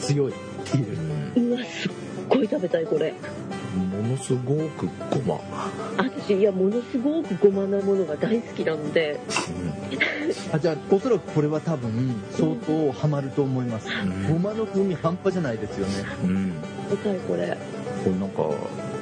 [0.00, 0.34] 強いっ
[0.64, 1.50] ていう。
[1.50, 1.92] うわすっ
[2.28, 3.14] ごい食べたいこれ。
[3.76, 5.40] ものすごくごま、
[5.96, 9.20] 私いやものすごくごまなものが大好きなので。
[10.52, 13.88] あじゃあおそらくこれは多分相当ハマると思います。
[13.88, 14.32] うん。
[14.32, 15.94] ごまの風味半端じゃないですよね。
[16.24, 16.54] うん。
[16.90, 17.56] 食べたいこれ。
[18.04, 18.42] これなんか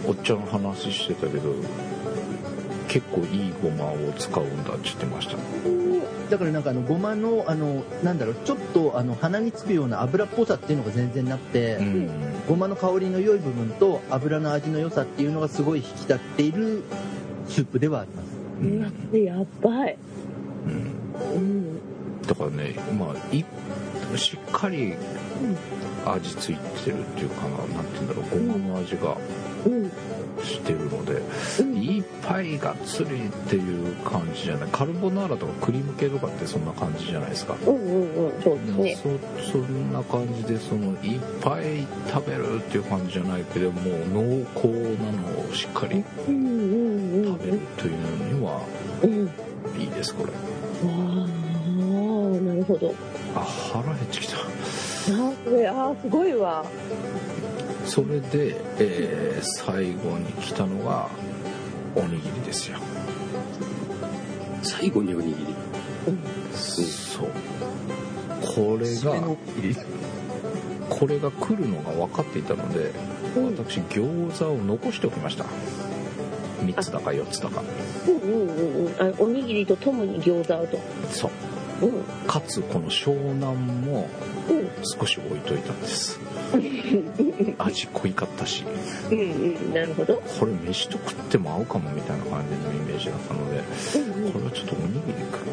[0.07, 1.55] おっちゃん話してたけど
[2.89, 5.37] 結構いいごまを使うんだって言ってました。
[6.31, 12.11] だからなんかあのごまのあのなんだろうちょっとあの鼻につくような油っぽさっていうのが全然なくて、うん。
[12.49, 16.83] ごまの香りの良い部分と油の味の良さっていうのがすごい引き立っている
[17.47, 18.29] スープではあります。
[18.63, 19.99] うわこれやばい
[20.67, 20.73] うん
[21.35, 22.23] うん。
[22.23, 23.45] だからねまあい
[24.17, 24.95] しっかり
[26.07, 29.11] 味付いてるっていうかななんて言うんだろうごまの味が。
[29.13, 29.49] うん
[30.43, 31.21] してるので
[31.61, 34.69] うんいっぱいがっつりっていう感じじゃない。
[34.71, 37.57] カルボナーラとかクリーム系とかってそんな感じじゃないですか。
[37.67, 39.19] うんうんうんそうですね。
[39.43, 46.33] そそんな感じでそのいっぱい食べるっていう感じじゃないけどもう濃厚なのをしっかり食べ
[47.53, 48.61] るというのには
[49.03, 49.31] うんわ
[49.79, 50.33] いいですこれ。
[50.85, 50.89] あ
[52.45, 52.95] なるほど。
[53.35, 53.41] あ
[53.73, 54.37] 腹減ってきた。
[54.39, 56.65] あすごいわ
[57.89, 61.09] それで、えー最後に来たのが
[61.95, 62.79] おにぎりですよ。
[64.63, 65.55] 最後におにぎり。
[66.85, 67.29] そう。
[68.41, 69.15] これが
[70.89, 72.93] これが来るのが分かっていたので
[73.37, 73.57] うん。
[73.57, 75.45] 私餃子を残しておきました。
[76.65, 77.63] 3つだか4つだか。
[78.09, 78.93] うんうんうんうん。
[79.01, 80.79] あおにぎりとともに餃子をと。
[81.11, 81.31] そう。
[81.31, 81.58] うん
[82.27, 84.09] かつこの湘南も
[84.49, 86.19] うん少し置いといたんです。
[87.59, 88.65] 味濃いかったし。
[89.11, 89.25] うんう
[89.71, 90.17] んなるほど。
[90.17, 93.63] これ飯と食っても合うかもみたいな感じのイメージだったので
[93.97, 94.33] うんうん。
[94.33, 95.03] これはちょっとおにぎり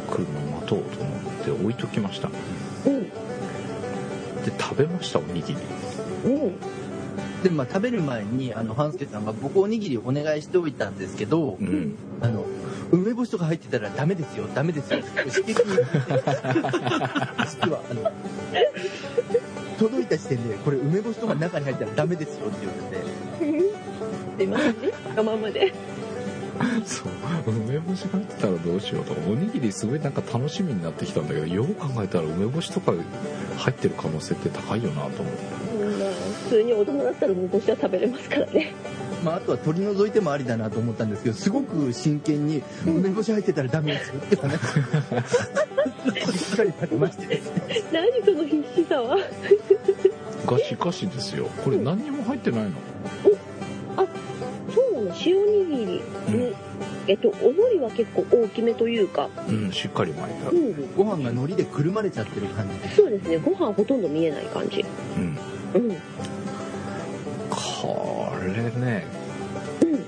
[0.09, 2.29] 来るのを待とうと思って置いときました。
[2.29, 2.33] で
[2.87, 3.11] うん。
[4.57, 5.59] 食べましたおにぎり。
[6.25, 6.55] うん。
[7.43, 11.95] でまあ食べる前にあの半助さんが僕おにぎりお願いしておいたんですけど、うん。
[12.21, 12.45] あの
[12.91, 14.47] 梅干しとか入ってたらダメですよ。
[14.53, 14.99] ダメですよ。
[14.99, 15.55] 指摘に
[17.47, 18.11] 実はあの
[19.77, 23.05] 届いた時点でこれ梅干しとか中に入ったらダメですよって言われて
[24.37, 24.91] すいませんね。
[25.15, 25.73] そのままで。
[26.85, 27.07] そう
[27.47, 29.13] 梅干しが入ってたらどうしようと。
[29.29, 32.93] おにぎりすごいなんか楽しみになってきたんだけどよく考えたら梅干しとか
[33.57, 38.73] 入ってる可能性って高いよなと思って普通に大人だったら梅干しは食べれますからね。
[39.23, 44.21] まあ、あとは取り除いてもありだなと思ったんですけどすごく真剣に梅干し入ってたらダメですよ。
[44.23, 44.61] って話
[46.37, 49.17] しっかりされましてですね何その必死さは。
[50.45, 51.45] がしかしですよ。
[51.63, 52.71] これ何にも入ってないの？
[54.75, 56.01] そうなの塩おにぎりに、
[57.07, 59.29] えっとお海苔は結構大きめというか。
[59.47, 60.49] うんしっかり巻いた。
[60.49, 60.95] うん。
[60.95, 62.77] ご飯が海苔でくるまれちゃってる感じ。
[62.79, 63.37] でそうですね。
[63.37, 64.85] ご飯ほとんど見えない感じ。
[65.17, 65.37] うん
[65.75, 65.97] うん。
[67.49, 69.05] これね
[69.81, 70.05] うん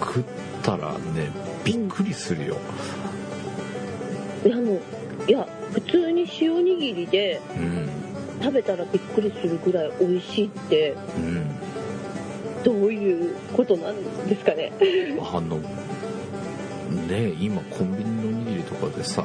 [0.00, 0.24] 食っ
[0.62, 1.30] たらね
[1.64, 2.56] びっくりするよ。
[4.44, 4.78] いやあの
[5.26, 7.88] いや普通に塩おにぎりでうん。
[8.40, 11.44] 食べたらびっくりするぐらい美味しいってうん。
[12.64, 14.72] どういうことなんですかね。
[15.20, 15.58] あの
[17.06, 19.24] ね今コンビニのおにぎりとかでさ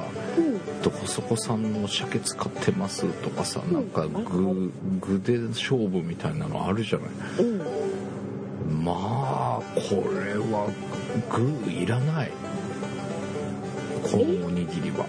[0.84, 3.73] うんどこそこさんの鮭使ってますとかさうん。
[3.73, 7.09] なんか具具で勝負みたいなのあるじゃない。
[7.39, 8.84] うん。
[8.84, 10.69] まあこれは
[11.65, 12.31] 具いらない。
[14.03, 15.05] このおにぎりは。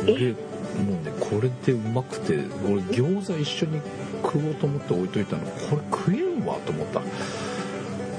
[0.00, 0.34] これ
[0.76, 2.34] もうねこれでうまくて
[2.64, 3.80] 俺餃子一緒に
[4.22, 7.00] 食おうと思って置いといたのこれ食えんわと思った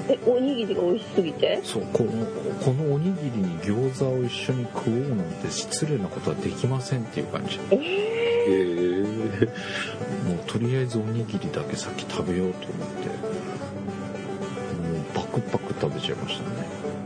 [0.10, 1.60] えおにぎりが美味しすぎて？
[1.64, 2.26] そうこの
[2.64, 7.58] このおにぎりに餃子を一緒に食おうなんて失礼なことはできませんっていう感じ。
[7.58, 13.08] もえへえうとりあえずおにぎりだけ先食べようと思って。
[14.78, 16.56] もうパクパク食べちゃいましたね。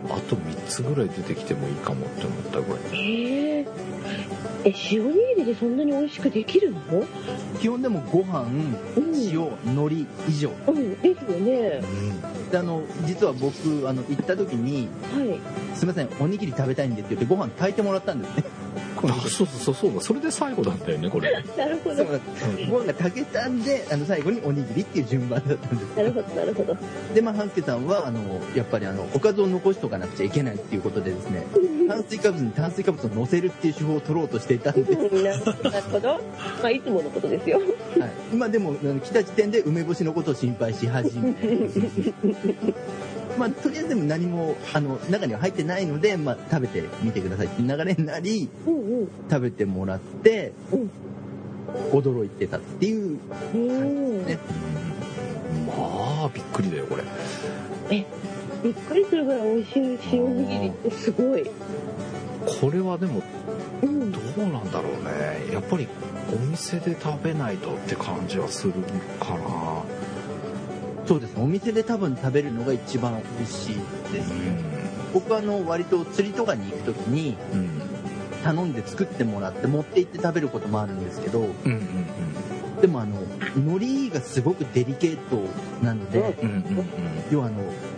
[0.09, 2.81] あと3つぐらい出てきてもいいかもって思ったぐらい。
[2.91, 4.00] ー、えー
[4.63, 6.79] え塩おにぎりでそんなに美味しくできるの？
[7.59, 8.75] 基本でもご飯うん
[9.31, 10.51] 塩海苔以上。
[10.67, 11.01] うん。
[11.01, 11.81] ですよね。
[12.51, 15.39] であの実は僕あの行った時にはい
[15.73, 18.43] 「すいませんおにぎり食べたいんで」って言ってご飯炊いてもらったんですね
[19.01, 21.31] このあそうそうそうだそれで最後だったよねこれ。
[21.57, 21.95] なるほど。
[21.95, 22.21] そう
[22.69, 26.77] ご飯が炊けたんであの最後におにぎりっていう順番だったんですなるほどなるほど。
[27.13, 28.19] でまあ半助さんはあの
[28.55, 31.45] やっぱりあのおかずを残しとかなくちゃいけないっていうことでですね
[31.87, 35.41] 炭水化物に炭水化物を乗せるっていう手法を取ろうとしていたんで、ななる
[35.91, 36.19] ほど。
[36.61, 37.59] まあいつものことですよ。
[38.31, 41.33] 今でもあの来た時点で梅干しのことを心配し始め
[43.37, 49.07] まあとりあえずでも何もあの中には入ってないので、まあ、食べてみてくださいっていう流れになりうんうん。
[49.29, 50.91] 食べてもらって、うん。
[51.91, 53.17] 驚いてたっていう
[53.53, 54.37] うんね。
[55.67, 57.03] まあびっくりだよこれ。
[57.89, 61.43] びっくりするぐらい美味しい塩おにぎりってすごい。
[62.45, 63.21] これはでも
[63.81, 64.11] うん。
[64.11, 65.53] どうなんだろうね。
[65.53, 65.87] やっぱり
[66.33, 68.73] お店で食べないとって感じはする
[69.19, 69.83] かな
[71.05, 71.43] そうですね。
[71.43, 73.75] お店で多分食べるのが一番美味しい
[74.13, 74.31] です。
[75.13, 77.69] 僕はあの割と釣りとかに行く時にうんうん
[78.43, 83.17] 頼んで作ってもらって持って行って食べることもあるんですけどうんうんでもあの
[83.55, 85.43] 海苔がすごくデリケート
[85.85, 86.85] なのでうんうんうん
[87.29, 87.57] 要はあの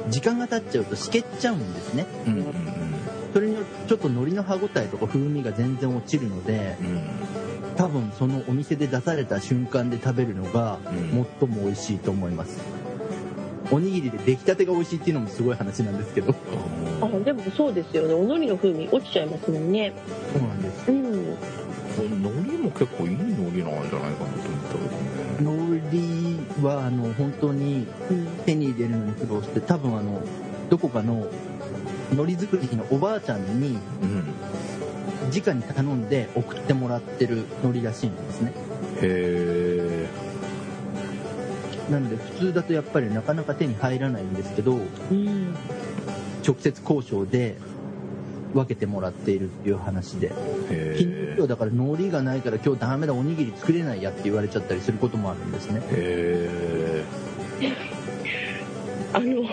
[0.10, 2.06] 時間が経っちゃうとしけっちゃうんですね。
[2.28, 2.46] うんうん
[3.34, 7.02] それによってちょっと海苔の歯ごたえとか風味が全然落ちるのでうん。
[7.76, 11.26] 多分そのお店で出された瞬間で食べるのがうん。
[11.40, 12.60] 最も美味しいと思います
[13.72, 16.36] おにぎりで出来たてが美味しいっていうのもすごい話なんですけど。
[17.02, 18.14] あでもそうですよね。
[18.14, 19.94] おのりの風味落ちちゃいますもんね。
[20.34, 20.92] そうなんです。
[20.92, 21.38] うん。
[22.06, 24.74] 海苔も結構いい海苔なんじゃないかなと思った
[25.40, 25.82] けどね海
[26.58, 30.20] 苔はあの本当にうん手に入れるのに苦労して多分あの
[30.72, 31.28] どこかの
[32.12, 34.24] 海苔作りのおばあちゃんにうん。
[35.34, 38.54] 直に頼んで送ってもらってる海苔らしいんですね。
[39.02, 40.08] へ
[41.94, 44.78] なので普通だとやっぱりなかなか手に入らないんですけど
[45.12, 45.54] うん。
[46.46, 47.56] 直接交渉で
[48.54, 50.32] 分けてもらっているっていう話で。
[50.70, 55.82] えへ昨日え今日だから海苔がないから今日ダメだおにぎり作れないやって言われちゃったりすることもあるんですね。
[55.92, 57.04] へ
[59.14, 59.44] あの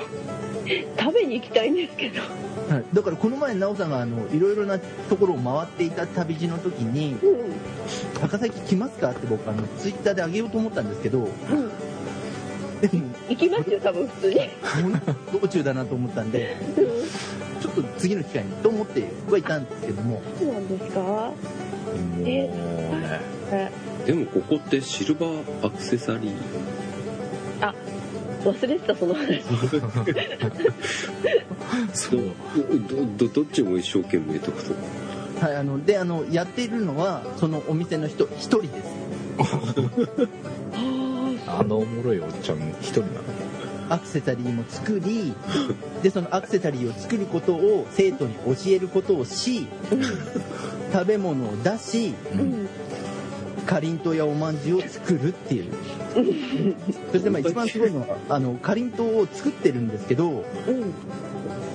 [0.98, 2.20] 食べに行きたいんですけど。
[2.20, 7.52] はい、だからこの前奈緒さんがあのいろいろなところを回っていた旅路の時にうん
[8.20, 11.28] 「高崎来ますか?」って僕あのツイッターであげようと思ったんですけどうん
[12.80, 14.40] でも行きますよ多分普通に。
[15.40, 16.84] 道中だなと思ったんでうん
[17.60, 20.22] ちょっと次の機会にと思ってはいたんですけども。
[20.38, 21.32] そうなんですか？
[22.24, 22.54] えも
[22.96, 23.20] うね
[23.52, 23.70] え。
[24.06, 26.32] でもここってシルバーアクセサリー。
[28.42, 29.42] 忘れてたその話。
[31.92, 32.20] そう。
[33.18, 34.56] どどどっちも一生懸命ってこ
[35.38, 38.72] とはいあのであのやっているのはそのお店の人一人です
[41.50, 43.12] ああのおもろいおっちゃん一人なの。
[43.90, 45.34] アクセサリーも作り
[46.02, 49.66] でそのアクセサリーを作ることを生徒に教えることをし
[50.92, 52.68] 食べ物を出しうん
[53.66, 55.72] かりんとうやおまんじゅうを作るっていう。
[57.12, 60.44] そしてまあ一番すごいのはあのかりんとうを作ってるんですけどうん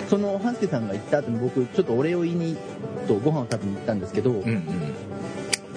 [0.09, 2.57] その半助さんが行った後に僕ちょっとお礼を言いに
[3.07, 4.63] とご飯を食べに行ったんですけど、うんうん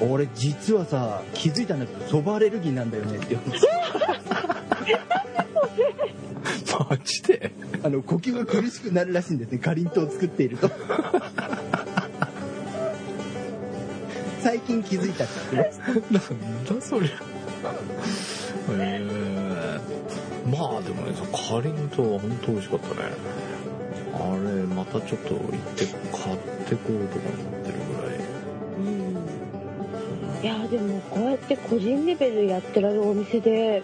[0.01, 3.17] 俺実はさ気づいたんだけどそばアレルギーなんだよね。
[3.17, 3.67] って言うんです
[6.89, 7.53] マジで？
[7.83, 9.59] あの呼吸が苦しくなるらしいんですね。
[9.59, 10.71] かりんとうを作っていると。
[14.41, 15.79] 最近気づいたって言って
[16.11, 17.11] ましたなんだそりゃ。
[17.11, 17.15] へ
[18.79, 19.79] え
[20.47, 22.95] まあでもねかりんとうは本当美味しかったね。
[24.15, 25.43] あれまたちょっと行っ
[25.77, 27.75] て買ってこうとか思ってる
[30.43, 33.82] いいやでもこうやって個人レベルやってられるお店で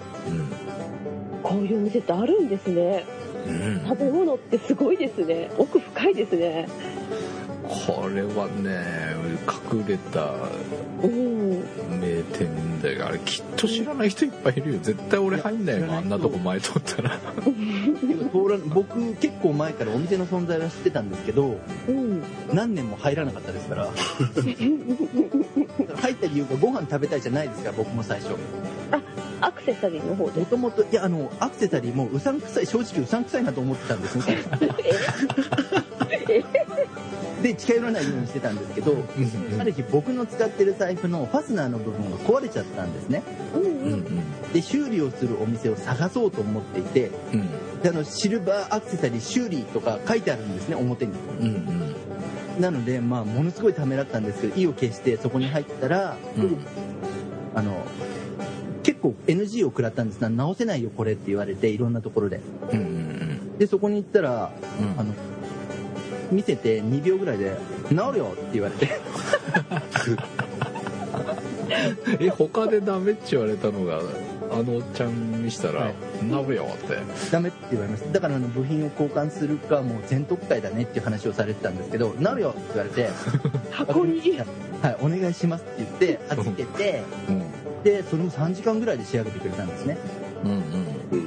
[1.43, 3.05] こういうお店ってあるんですね。
[3.47, 5.51] うん、うん、食べ物ってすごいですね。
[5.59, 6.67] 奥深いですね。
[7.65, 9.15] これはね
[9.73, 10.33] 隠れた
[11.03, 11.61] うん。
[12.01, 14.79] 名店だよあれきっと知らない人いっぱいいるよ。
[14.81, 17.19] 絶対俺入んないよいやあんなとこ前通ったら。
[18.67, 22.23] 僕結構前からお店の存在は知ってたんですけどうん。
[22.53, 23.89] 何年も入らなかったですから
[25.97, 28.35] 入った理由がご飯食べたいじゃないですから僕も最初。
[29.41, 34.39] アクセサリーの方でもともといやあのアクセサリーもうさんくさい正直うさんくさいなと思ってたんですね。
[37.43, 38.97] で近寄らないようにしてたんですけど
[39.61, 43.23] ある日僕の使ってる財布のファスナーの部分が壊れちゃったんですね。
[43.55, 43.63] うん。
[43.63, 44.05] うんうん。
[44.53, 47.81] で修理をするお店を探そうと思っていてうん。
[47.83, 51.13] であのシルバーアクセサリー修理とか書いてあるんですね表に。
[51.41, 51.95] うんうん
[52.59, 56.59] なのでまあものすごいためらったんですけど意を決してそこに入ったらうん。
[57.57, 57.85] あの
[58.83, 62.41] 結構 NG を食らったんですが直せないよこれって言われていろんなところで。
[62.73, 63.25] うんうん
[63.59, 64.51] でそこに行ったら
[64.81, 65.01] うん。
[65.01, 65.15] あの
[66.33, 67.57] 見せて2秒ぐらいで
[67.89, 68.89] 「治るよ」って言われて。
[72.21, 74.01] え他でダメって言われたのが
[74.55, 76.99] あのちゃんにしたらはい「鍋よ」って
[77.31, 78.13] 「ダメ」って言われました。
[78.13, 83.11] だからあの部品を交換するかもう全特会だねっていう話をされてたんですけど「治るよ」って言われて
[83.71, 84.21] 箱に
[84.83, 87.03] 「はいお願いします」って言って預けて。
[87.29, 87.43] うん。
[87.85, 89.99] でそれも3時間ぐらいで仕上げてくれたんですね。
[90.43, 91.24] うんうん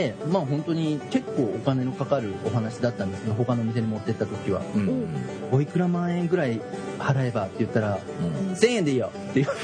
[0.00, 4.62] でまあ本当に結構お金のかかるお話だったんですけど他の店に持ってった時は。
[4.74, 4.88] うん。
[4.88, 5.06] うん
[5.52, 6.60] おいくら万円ぐらい
[7.00, 8.52] 払えばって言ったらうん。
[8.52, 9.10] 1000円でいいよ。
[9.30, 9.56] っていうはい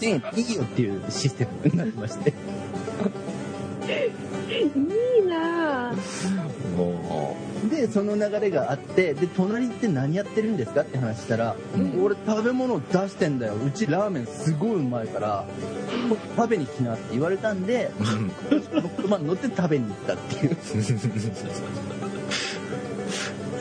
[0.00, 2.32] 1000円でいいよっていうシステムになってまして
[7.86, 12.02] でその流れがあってで隣って何やってるんですかって話したら、うん。
[12.02, 13.56] 俺食べ物出してんだよ。
[13.56, 15.44] うちラーメンすごいうまいから
[16.34, 18.62] 食べに来なって言われたんでううん。
[18.62, 20.56] その車に乗って食べに行ったっていう。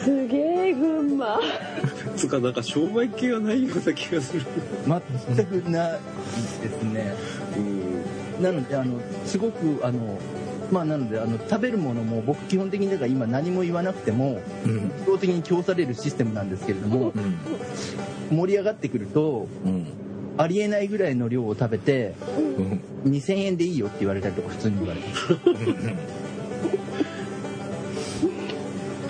[0.05, 1.39] すげえ群馬。
[2.15, 4.45] つうかなんか商売系がないような気がする。
[4.87, 5.01] 全
[5.45, 5.99] くない
[6.61, 7.13] ですね。
[7.57, 7.59] う
[8.39, 8.43] ん。
[8.43, 10.17] なのであのすごくあの
[10.73, 14.91] まあなのであの食べるものも僕基本的にだから今何も言わなくてもうん。
[14.93, 17.37] 自動的に供されるシステムなんですけれどもうん。
[18.35, 19.85] 盛り上がってくるとうん。
[20.35, 22.15] ありえないぐらいの量を食べて
[22.57, 22.81] うん。
[23.11, 25.07] 2000円でいいよって言われたりとか普通に言われて。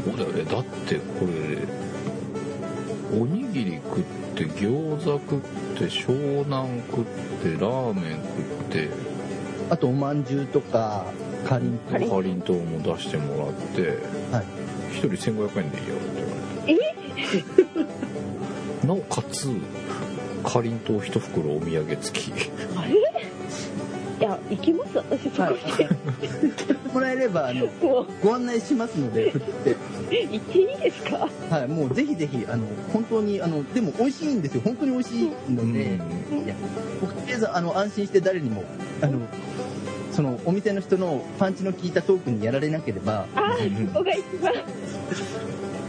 [0.03, 0.43] そうだよね。
[0.43, 4.03] だってこれおにぎり食っ
[4.36, 5.39] て餃子食っ
[5.78, 7.05] て湘南食っ
[7.41, 8.26] てラーメン食
[8.66, 8.89] って。
[9.70, 11.05] あとおまんじゅうとか
[11.47, 13.81] かりんとかりんとうも出してもらって
[14.31, 14.45] はい。
[14.91, 16.05] 一人1500円でいいよって
[16.67, 17.83] 言われ
[18.81, 18.87] て。
[18.87, 19.47] なおかつ
[20.43, 22.31] かりんとう一袋お土産付き。
[22.75, 22.93] あれ？
[24.19, 24.97] いや行きます？
[24.97, 25.59] 私そこはいに、
[26.93, 28.07] もらえればあのもう。
[28.23, 31.27] ご案内しますので行っていいですか？
[31.49, 34.61] はいもうぜひぜひあの本当にあのでも美味しいんですよ。
[34.63, 35.87] 本当に美味しいので、い
[36.47, 36.55] や
[37.01, 38.63] 僕とりあえずあの安心して誰にも
[39.01, 39.19] あの
[40.14, 44.53] そのお店の人のパンチの効いたトークにやられなければああそこが一番。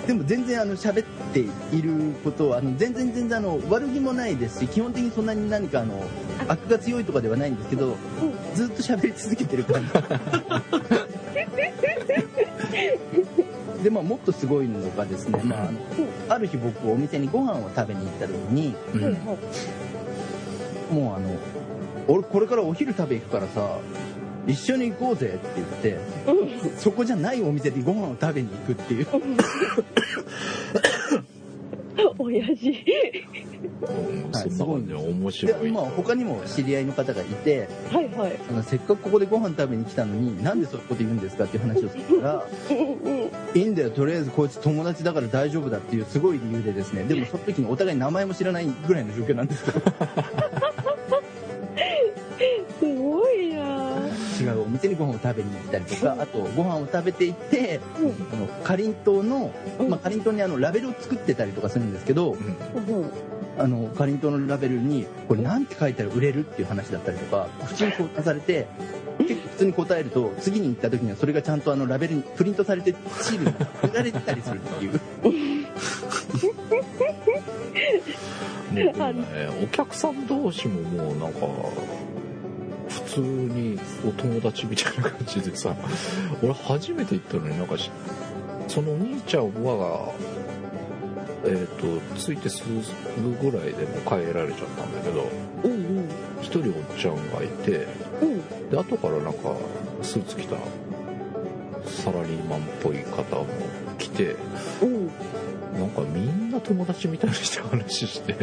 [0.07, 1.41] でも全然あの喋って
[1.75, 6.05] いることはあの全然全然あの悪気もないですし基本的にそんなに何かあの
[6.47, 7.97] 悪が強いとかではないんですけど
[8.55, 9.89] ずっと喋り続けてる感じ。
[13.83, 15.69] でまあもっとすごいのがですね、まあ、
[16.35, 18.75] ある日僕お店にご飯を食べに行った時に
[20.91, 21.37] もうあの
[22.09, 23.77] 俺これからお昼食べ行くからさ
[24.47, 25.99] 一緒に行こうぜって言って
[26.79, 29.07] そこじゃないお店でご飯を食べに行くっていう。
[32.19, 32.85] 親父。
[33.83, 34.51] うん、はい。
[34.51, 35.73] そんな感じで面で白い。
[35.73, 38.39] まあ他にも知り合いの方がいてはいはい。
[38.51, 42.45] あのせっかくここでご飯食べに来たのになんでそういうこと言うんですかっていう話をするから
[43.55, 47.05] いいんだよとりあえずこいつ友達だから大丈夫だっていうすごい理由でですね。
[47.05, 49.81] でもその時にお互い名前も知らないぐらいの状況なんですけど。
[52.81, 53.74] すごいな
[54.45, 57.81] 違うお店にご飯を食べに行ったりとかあとご飯を食べていって
[58.63, 59.51] かりんとうの、
[60.03, 62.37] かりんとうにあのラベルを作ってたりとかするんですけど
[63.97, 68.67] かりんとうのラベルにこれなんて書いたら売れるっていう話だったりとか普通に相談されて
[69.19, 75.01] 結構普通に答えると次に行った時にはそれがちゃんとあのラベルにプリントされてシールに売られてたりするっていう。
[78.75, 79.25] もうね、
[79.63, 81.47] お客さん同士ももうなんか、
[82.95, 85.75] 普通にお友達みたいな感じでさ、
[86.43, 87.91] 俺初めて行ったのになんかし、
[88.69, 90.13] そのお兄ちゃんは、
[91.47, 92.65] えっ、と、ついてす
[93.21, 95.29] ぐぐらいでもう帰られちゃったんだけど、
[95.65, 96.09] うんうん。
[96.41, 97.87] 一人おっちゃんがいて、
[98.23, 98.71] うん。
[98.71, 99.55] で、後からなんか、
[100.03, 100.57] スーツ着た
[102.05, 103.47] サラリーマンっぽい方も
[103.99, 104.37] 来て、
[104.83, 104.87] う。
[104.87, 105.11] ん
[105.75, 108.37] なんかみんな友達みたいにして話して、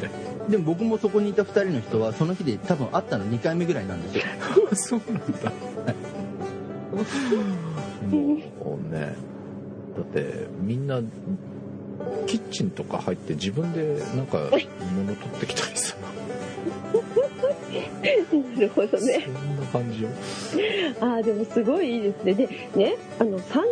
[0.49, 4.24] でも僕もそこにいた2人の人はその日で多分会ったの2回目ぐらいなんですよ。
[4.76, 5.51] そうなんだ。
[8.09, 9.16] もうね、
[9.95, 10.99] だってみんな
[12.28, 15.95] キッチンとか入って自分でなんか物取ってきたりさ、
[18.55, 20.09] なるほどねそんな感じよ。
[20.99, 23.64] ああでもすごいいいですねでねあの散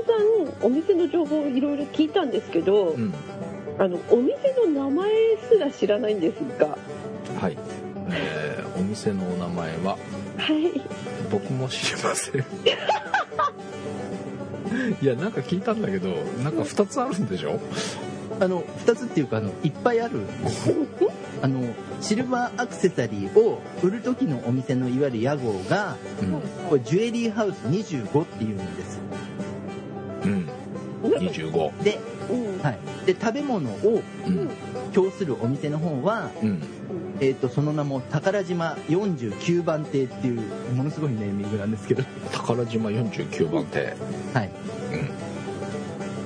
[0.43, 3.13] 々お店の情報をいろいろ聞いたんですけど、うん。
[3.77, 5.09] あのお店の名前
[5.49, 6.77] すら知らないんですが
[7.39, 7.57] はい。
[8.11, 9.97] えーお店のお名前は
[10.37, 10.81] はい
[11.31, 12.41] 僕も知りません。
[15.01, 16.09] いや、なんか聞いたんだけど、
[16.43, 17.59] なんか2つあるんでしょ？
[18.39, 20.21] あの2つっていうかあのいっぱいある
[21.41, 26.41] あのシルバーアクセサリーを売る時のお店のいわゆる屋号がうん。
[26.69, 28.99] これジュエリーハウス25っていうんです
[30.23, 30.49] うん。
[31.03, 31.83] 25。
[31.83, 34.49] で,、うんはい、で食べ物をうん。
[34.91, 36.63] 供するお店の方は、うん。
[37.19, 40.41] えー、とその名も宝島49番亭っていう
[40.73, 43.95] ものすごいネーミングなんですけど、宝島49番亭。
[44.33, 44.49] はい、
[44.93, 45.18] うん。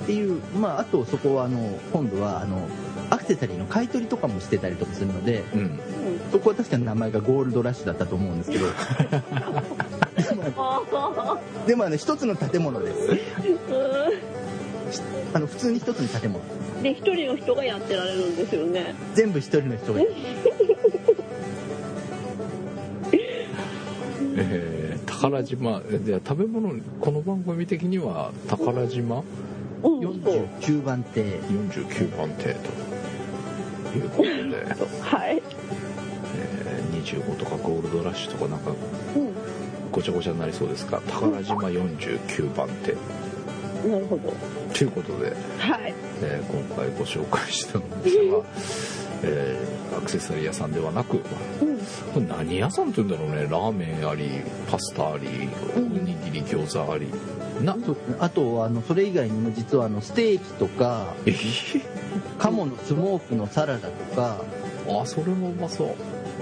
[0.03, 2.67] っていう、まあ、あとそこはあの今度はあの
[3.09, 5.79] アクセサリーの買い取りとかもしてたりとかするのでうん。
[6.31, 8.65] そこは確かに名前がゴールドラッシュだったと思うんですけど。
[11.67, 13.17] でもあの一つの建物です。
[15.33, 16.43] あの普通に一つの建物。
[16.81, 18.95] で一人の人がやってられるんですよね。
[19.13, 20.01] 全部一人の人が。
[24.35, 25.81] えー、宝島。
[26.03, 29.19] じゃあ食べ物この番組的には宝島？
[29.19, 29.52] うん
[30.23, 34.29] 49番亭49番亭ということで、
[35.01, 35.41] はい、
[36.35, 39.33] えー、25とかゴールドラッシュとかなんかうん、
[39.91, 42.95] ごちゃごちゃになりそうですが宝島49番亭
[43.87, 44.33] なるほど。
[44.73, 45.93] ということで、はい。
[46.21, 48.37] えー今回ご紹介したのですが、
[49.23, 51.21] えーアクセサリー屋さんではなくうん。
[52.13, 53.43] これ何屋さんって言うんだろうね。
[53.43, 54.29] ラーメンあり
[54.71, 55.27] パスタあり
[55.75, 56.05] おうん。
[56.05, 57.07] にぎり餃子あり
[57.63, 57.77] な。
[57.85, 61.81] そうあとあのそれ以外にも実はあのステーキとかえー。
[62.37, 64.41] 鴨のスモークのサラダとか
[64.87, 65.95] あそれもうまそう。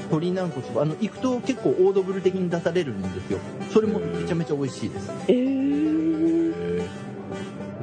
[0.10, 3.40] 鶏軟骨あの行くと結構オードブル的に出されるんですよ。
[3.72, 5.12] それもめちゃめちゃ美味しいです。
[5.28, 6.90] えー、え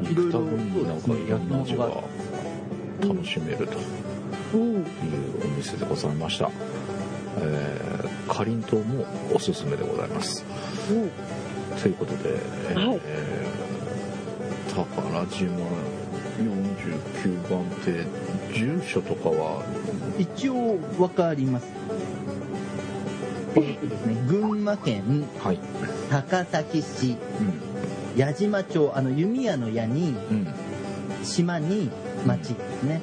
[0.02, 1.88] ー、いろいろ行くたびになんかいろんな味が。
[3.00, 3.78] 楽しめると。
[4.54, 4.84] うんいう
[5.44, 6.50] お店でございました、
[7.38, 10.44] えー、かりんとうもおすすめでございます。
[10.90, 11.10] うん
[11.82, 12.18] ということで、
[12.70, 13.00] えーはい
[14.74, 15.50] 宝島
[16.38, 18.06] 49番って
[18.56, 19.62] 住所とかは？
[20.18, 21.66] 一応わかります。
[23.56, 25.58] えーとですね群馬県はい。
[26.10, 27.16] 高崎市。
[27.40, 28.18] うん。
[28.18, 30.46] 矢島町あの弓矢の矢にうん。
[31.24, 31.90] 島に
[32.24, 33.00] 町ですね。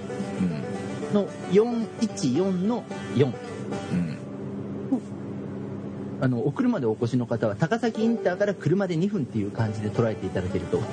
[1.11, 1.13] うん。
[1.13, 2.83] の414の
[3.15, 3.25] 4
[3.91, 4.14] うん
[6.25, 10.79] あのお車でお越しの方は高崎インターから車で2分っていう感じで捉えていただけると。
[10.79, 10.83] うん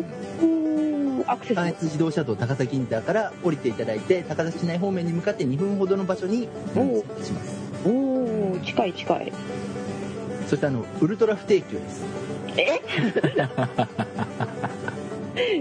[0.00, 1.56] うんうんアクセス。
[1.56, 6.48] 関越自動車道高崎インターから降りていただいて高崎市内方面に向かって2分ほどの場所にし
[7.32, 7.56] ます。
[7.86, 9.32] おお近い近い。
[10.48, 12.04] そしてあのウルトラ不定休です。
[12.56, 12.80] え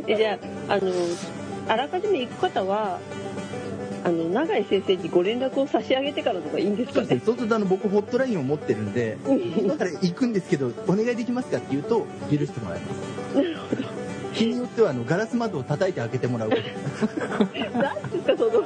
[0.08, 0.16] え？
[0.18, 0.92] じゃああの
[1.68, 2.98] あらかじめ行く方は
[4.06, 7.08] あの永井先生にご連絡を差し上げてからとかいいんですかね？
[7.08, 9.68] そうでするとあの僕ホットラインを持ってるんでうん。
[9.68, 13.96] だから行くんですけどお願いできますかって言うと許してもらいます。
[14.34, 16.62] 日によってはあのガラス窓を叩いて開けてもらうこと。
[17.80, 18.64] 何ですかその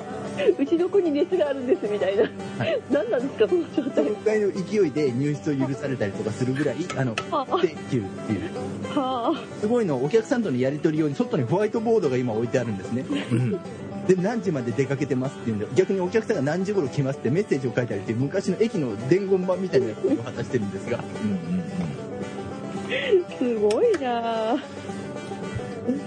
[0.58, 2.82] うちの子に熱があるんですみたいな、はい。
[2.90, 4.06] 何なんですかその状そ態。
[4.06, 8.50] のぐらいの勢いで入室を許されたりとかするぐらいあのは「Thank you」っていう。
[8.96, 9.60] あはあ。
[9.62, 13.06] すごいのお客さんとのやり取り用に外にホワイトボードが今置いてあるんですね。
[13.32, 13.60] うん
[14.10, 20.98] で何時まで出かけてますっていうんで逆にお客さんが何時頃来ますってメッセージを書いてあるっていう昔の駅の伝言板みたいなことを果たしてるんですが。
[20.98, 21.64] うんうん
[23.38, 24.54] すごいな。
[24.54, 26.04] あうんね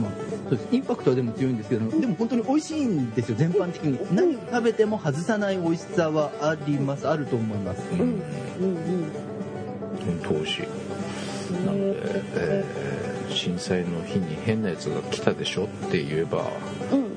[0.00, 0.12] もまあ、
[0.48, 0.68] そうです。
[0.72, 3.96] インパクトはでも強いんですけどでも本当に美味しいんですよ全般的に。
[4.12, 7.82] 何を食べても外さない美味しさはありますあると思います。
[7.92, 8.20] う、うん、うんうん。
[10.04, 10.62] 本当美味しい。
[11.64, 16.38] なので、えー震災の日に変なやつが来たでしょって言えば
[16.92, 17.16] うん。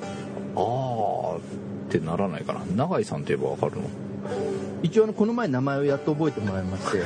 [0.55, 1.41] あーっ
[1.89, 2.61] てならないかな。
[2.75, 3.87] 永井さんって言えばわかるの？
[4.81, 7.01] 一応あのこの前名前をやっと覚えてもらいまして。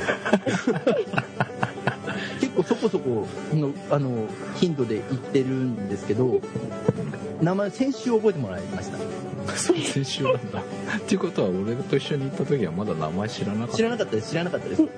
[2.40, 6.40] 結構そこそこのあの頻度で言ってるんですけど
[7.40, 8.98] 名前先週覚えてもらいました。
[9.56, 10.60] そ う先週なんだ。
[10.60, 13.76] っていうことは俺と一緒に行った時はまだ名前知らなかった。
[13.76, 14.82] 知らなかったです知らなかったです。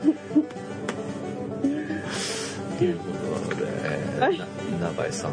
[2.78, 3.04] というこ
[4.28, 5.32] 永井さん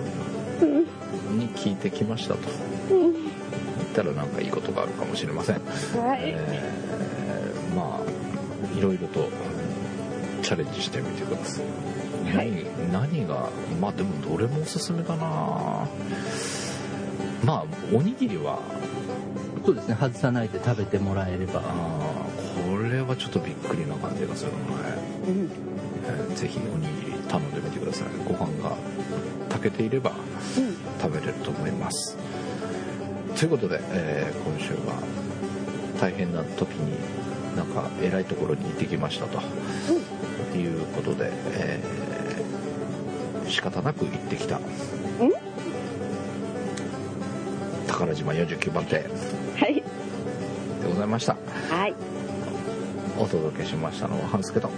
[1.38, 2.40] に聞いてきましたと。
[2.92, 3.24] うん言
[3.88, 5.62] ったらなんかいいことがあるかもしれません、は
[6.16, 6.20] い。
[6.24, 9.30] えーまあいろいろと
[10.44, 12.52] チャレンジしてみてください、はい。
[12.92, 13.50] 何何が
[13.82, 15.88] まあでもどれもおすすめだな。
[17.44, 18.60] まあおにぎりは
[19.66, 19.98] そうですね。
[20.00, 21.62] 外さないで食べてもらえれば。
[21.62, 25.50] これはちょっとびっくりな感じがするので、うん。
[26.06, 28.08] えーぜひおにぎり頼んでみてください。
[28.28, 28.76] ご飯が
[29.50, 30.14] 炊けていればう
[30.62, 30.76] ん。
[31.02, 32.18] 食べれると思います。
[33.38, 35.02] ということで、えー今週は
[36.02, 36.98] 大変な時に
[37.56, 39.40] なんか偉いところに行ってきましたと、
[40.58, 44.60] いうことで、えー仕方なく行ってきた。
[47.88, 49.10] 宝島49番店で
[49.60, 49.84] はい。
[50.88, 51.36] ございました。
[51.70, 51.96] はい。
[53.18, 54.70] お届けしましたのは半助と。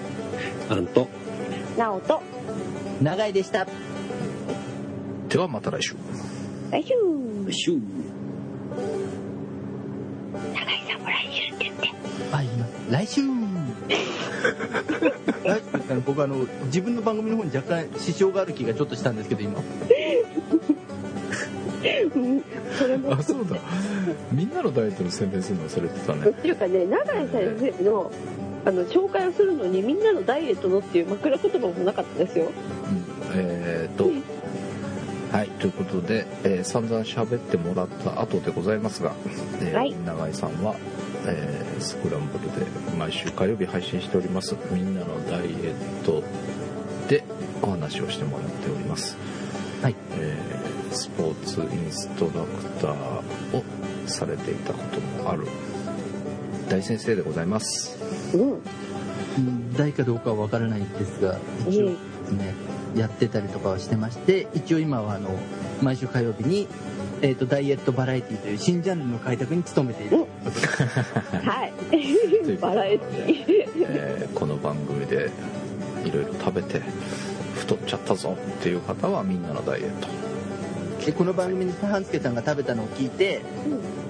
[0.70, 1.08] あんと。
[1.78, 2.22] なおと
[3.02, 3.66] 長いでした。
[5.28, 5.96] ではまた来週。
[6.70, 6.90] 来週。
[7.52, 7.82] シュー
[10.54, 11.64] 長井さんも来週って。
[11.64, 11.90] 言って
[12.32, 13.22] あ言います来週。
[16.06, 19.60] 僕あの自分の番組の方に若干支障がある気がちょっとしたんですけど今。
[23.10, 23.58] あそうだ。
[24.32, 26.30] みんなのダイエットの宣伝するの忘れてたね。
[26.30, 28.12] っていうかね永井先生の
[28.66, 32.46] あの紹介をするのにみんなのダイエットのっていう枕言葉もなかったですよ。
[32.46, 32.52] うん
[33.34, 34.12] えー、と
[35.36, 39.14] はいということで、えー散々喋ってもらった後でございますが、
[39.62, 39.96] えーはい。
[40.06, 40.76] 永井さんは、
[41.26, 42.68] えースクランブルで
[43.00, 44.56] 毎週火曜日配信しております。
[44.72, 46.22] みんなのダイエット
[47.08, 47.24] で
[47.62, 49.18] お話をしてもらっております。
[49.82, 49.96] はい。
[50.20, 53.64] えースポーツインストラクターを
[54.08, 55.48] されていたこともある
[56.72, 57.98] 大先生でございます。
[58.34, 61.96] うんうん大かどうかは分からないんですが一応で
[62.28, 62.54] すね、
[62.96, 65.30] やってたりとかはしてまして一応今はあの
[65.82, 66.68] 毎週火曜日に、
[67.22, 70.18] えー、とダイエットバラエティという新ジャンルの開拓に努めている。
[71.44, 72.58] はい。
[72.58, 73.76] バラエティ。
[73.80, 75.30] えーこの番組で
[76.06, 76.82] いろいろ食べて
[77.56, 80.08] 太っちゃったぞっていう方はみんなのダイエット。
[81.06, 83.42] でこの番組に半助さんが食べたのを聞いて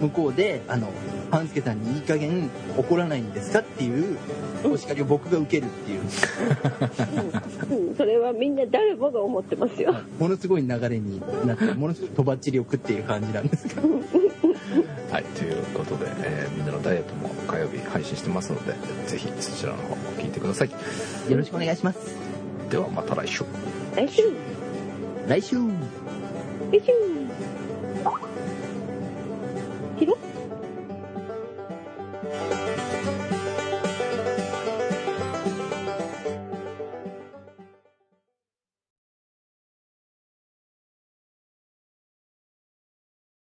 [0.01, 0.91] 向こうであの
[1.31, 4.17] 半助さんにいい加減怒らないんですかっていう
[4.63, 6.01] お叱りを僕が受けるっていう。
[6.01, 7.87] うん。
[7.87, 9.95] うんそれはみんな誰もが思ってますよ。
[10.19, 13.81] ものすごい流れになってものすごいとばっちりを食っている感じなんですが
[15.11, 18.73] はいということで、えーみんなのダイエットも火曜日配信してますので
[19.07, 20.69] ぜひそちらの方も聞いてください。
[20.69, 20.75] よ
[21.37, 21.99] ろしくお願いします。
[22.69, 23.43] ではまた来週。
[23.95, 24.23] 来週。
[25.27, 25.57] 来週。
[26.71, 26.91] 来週。
[29.99, 30.13] ピロ？
[30.15, 30.30] ッ
[32.31, 32.60] Thank you.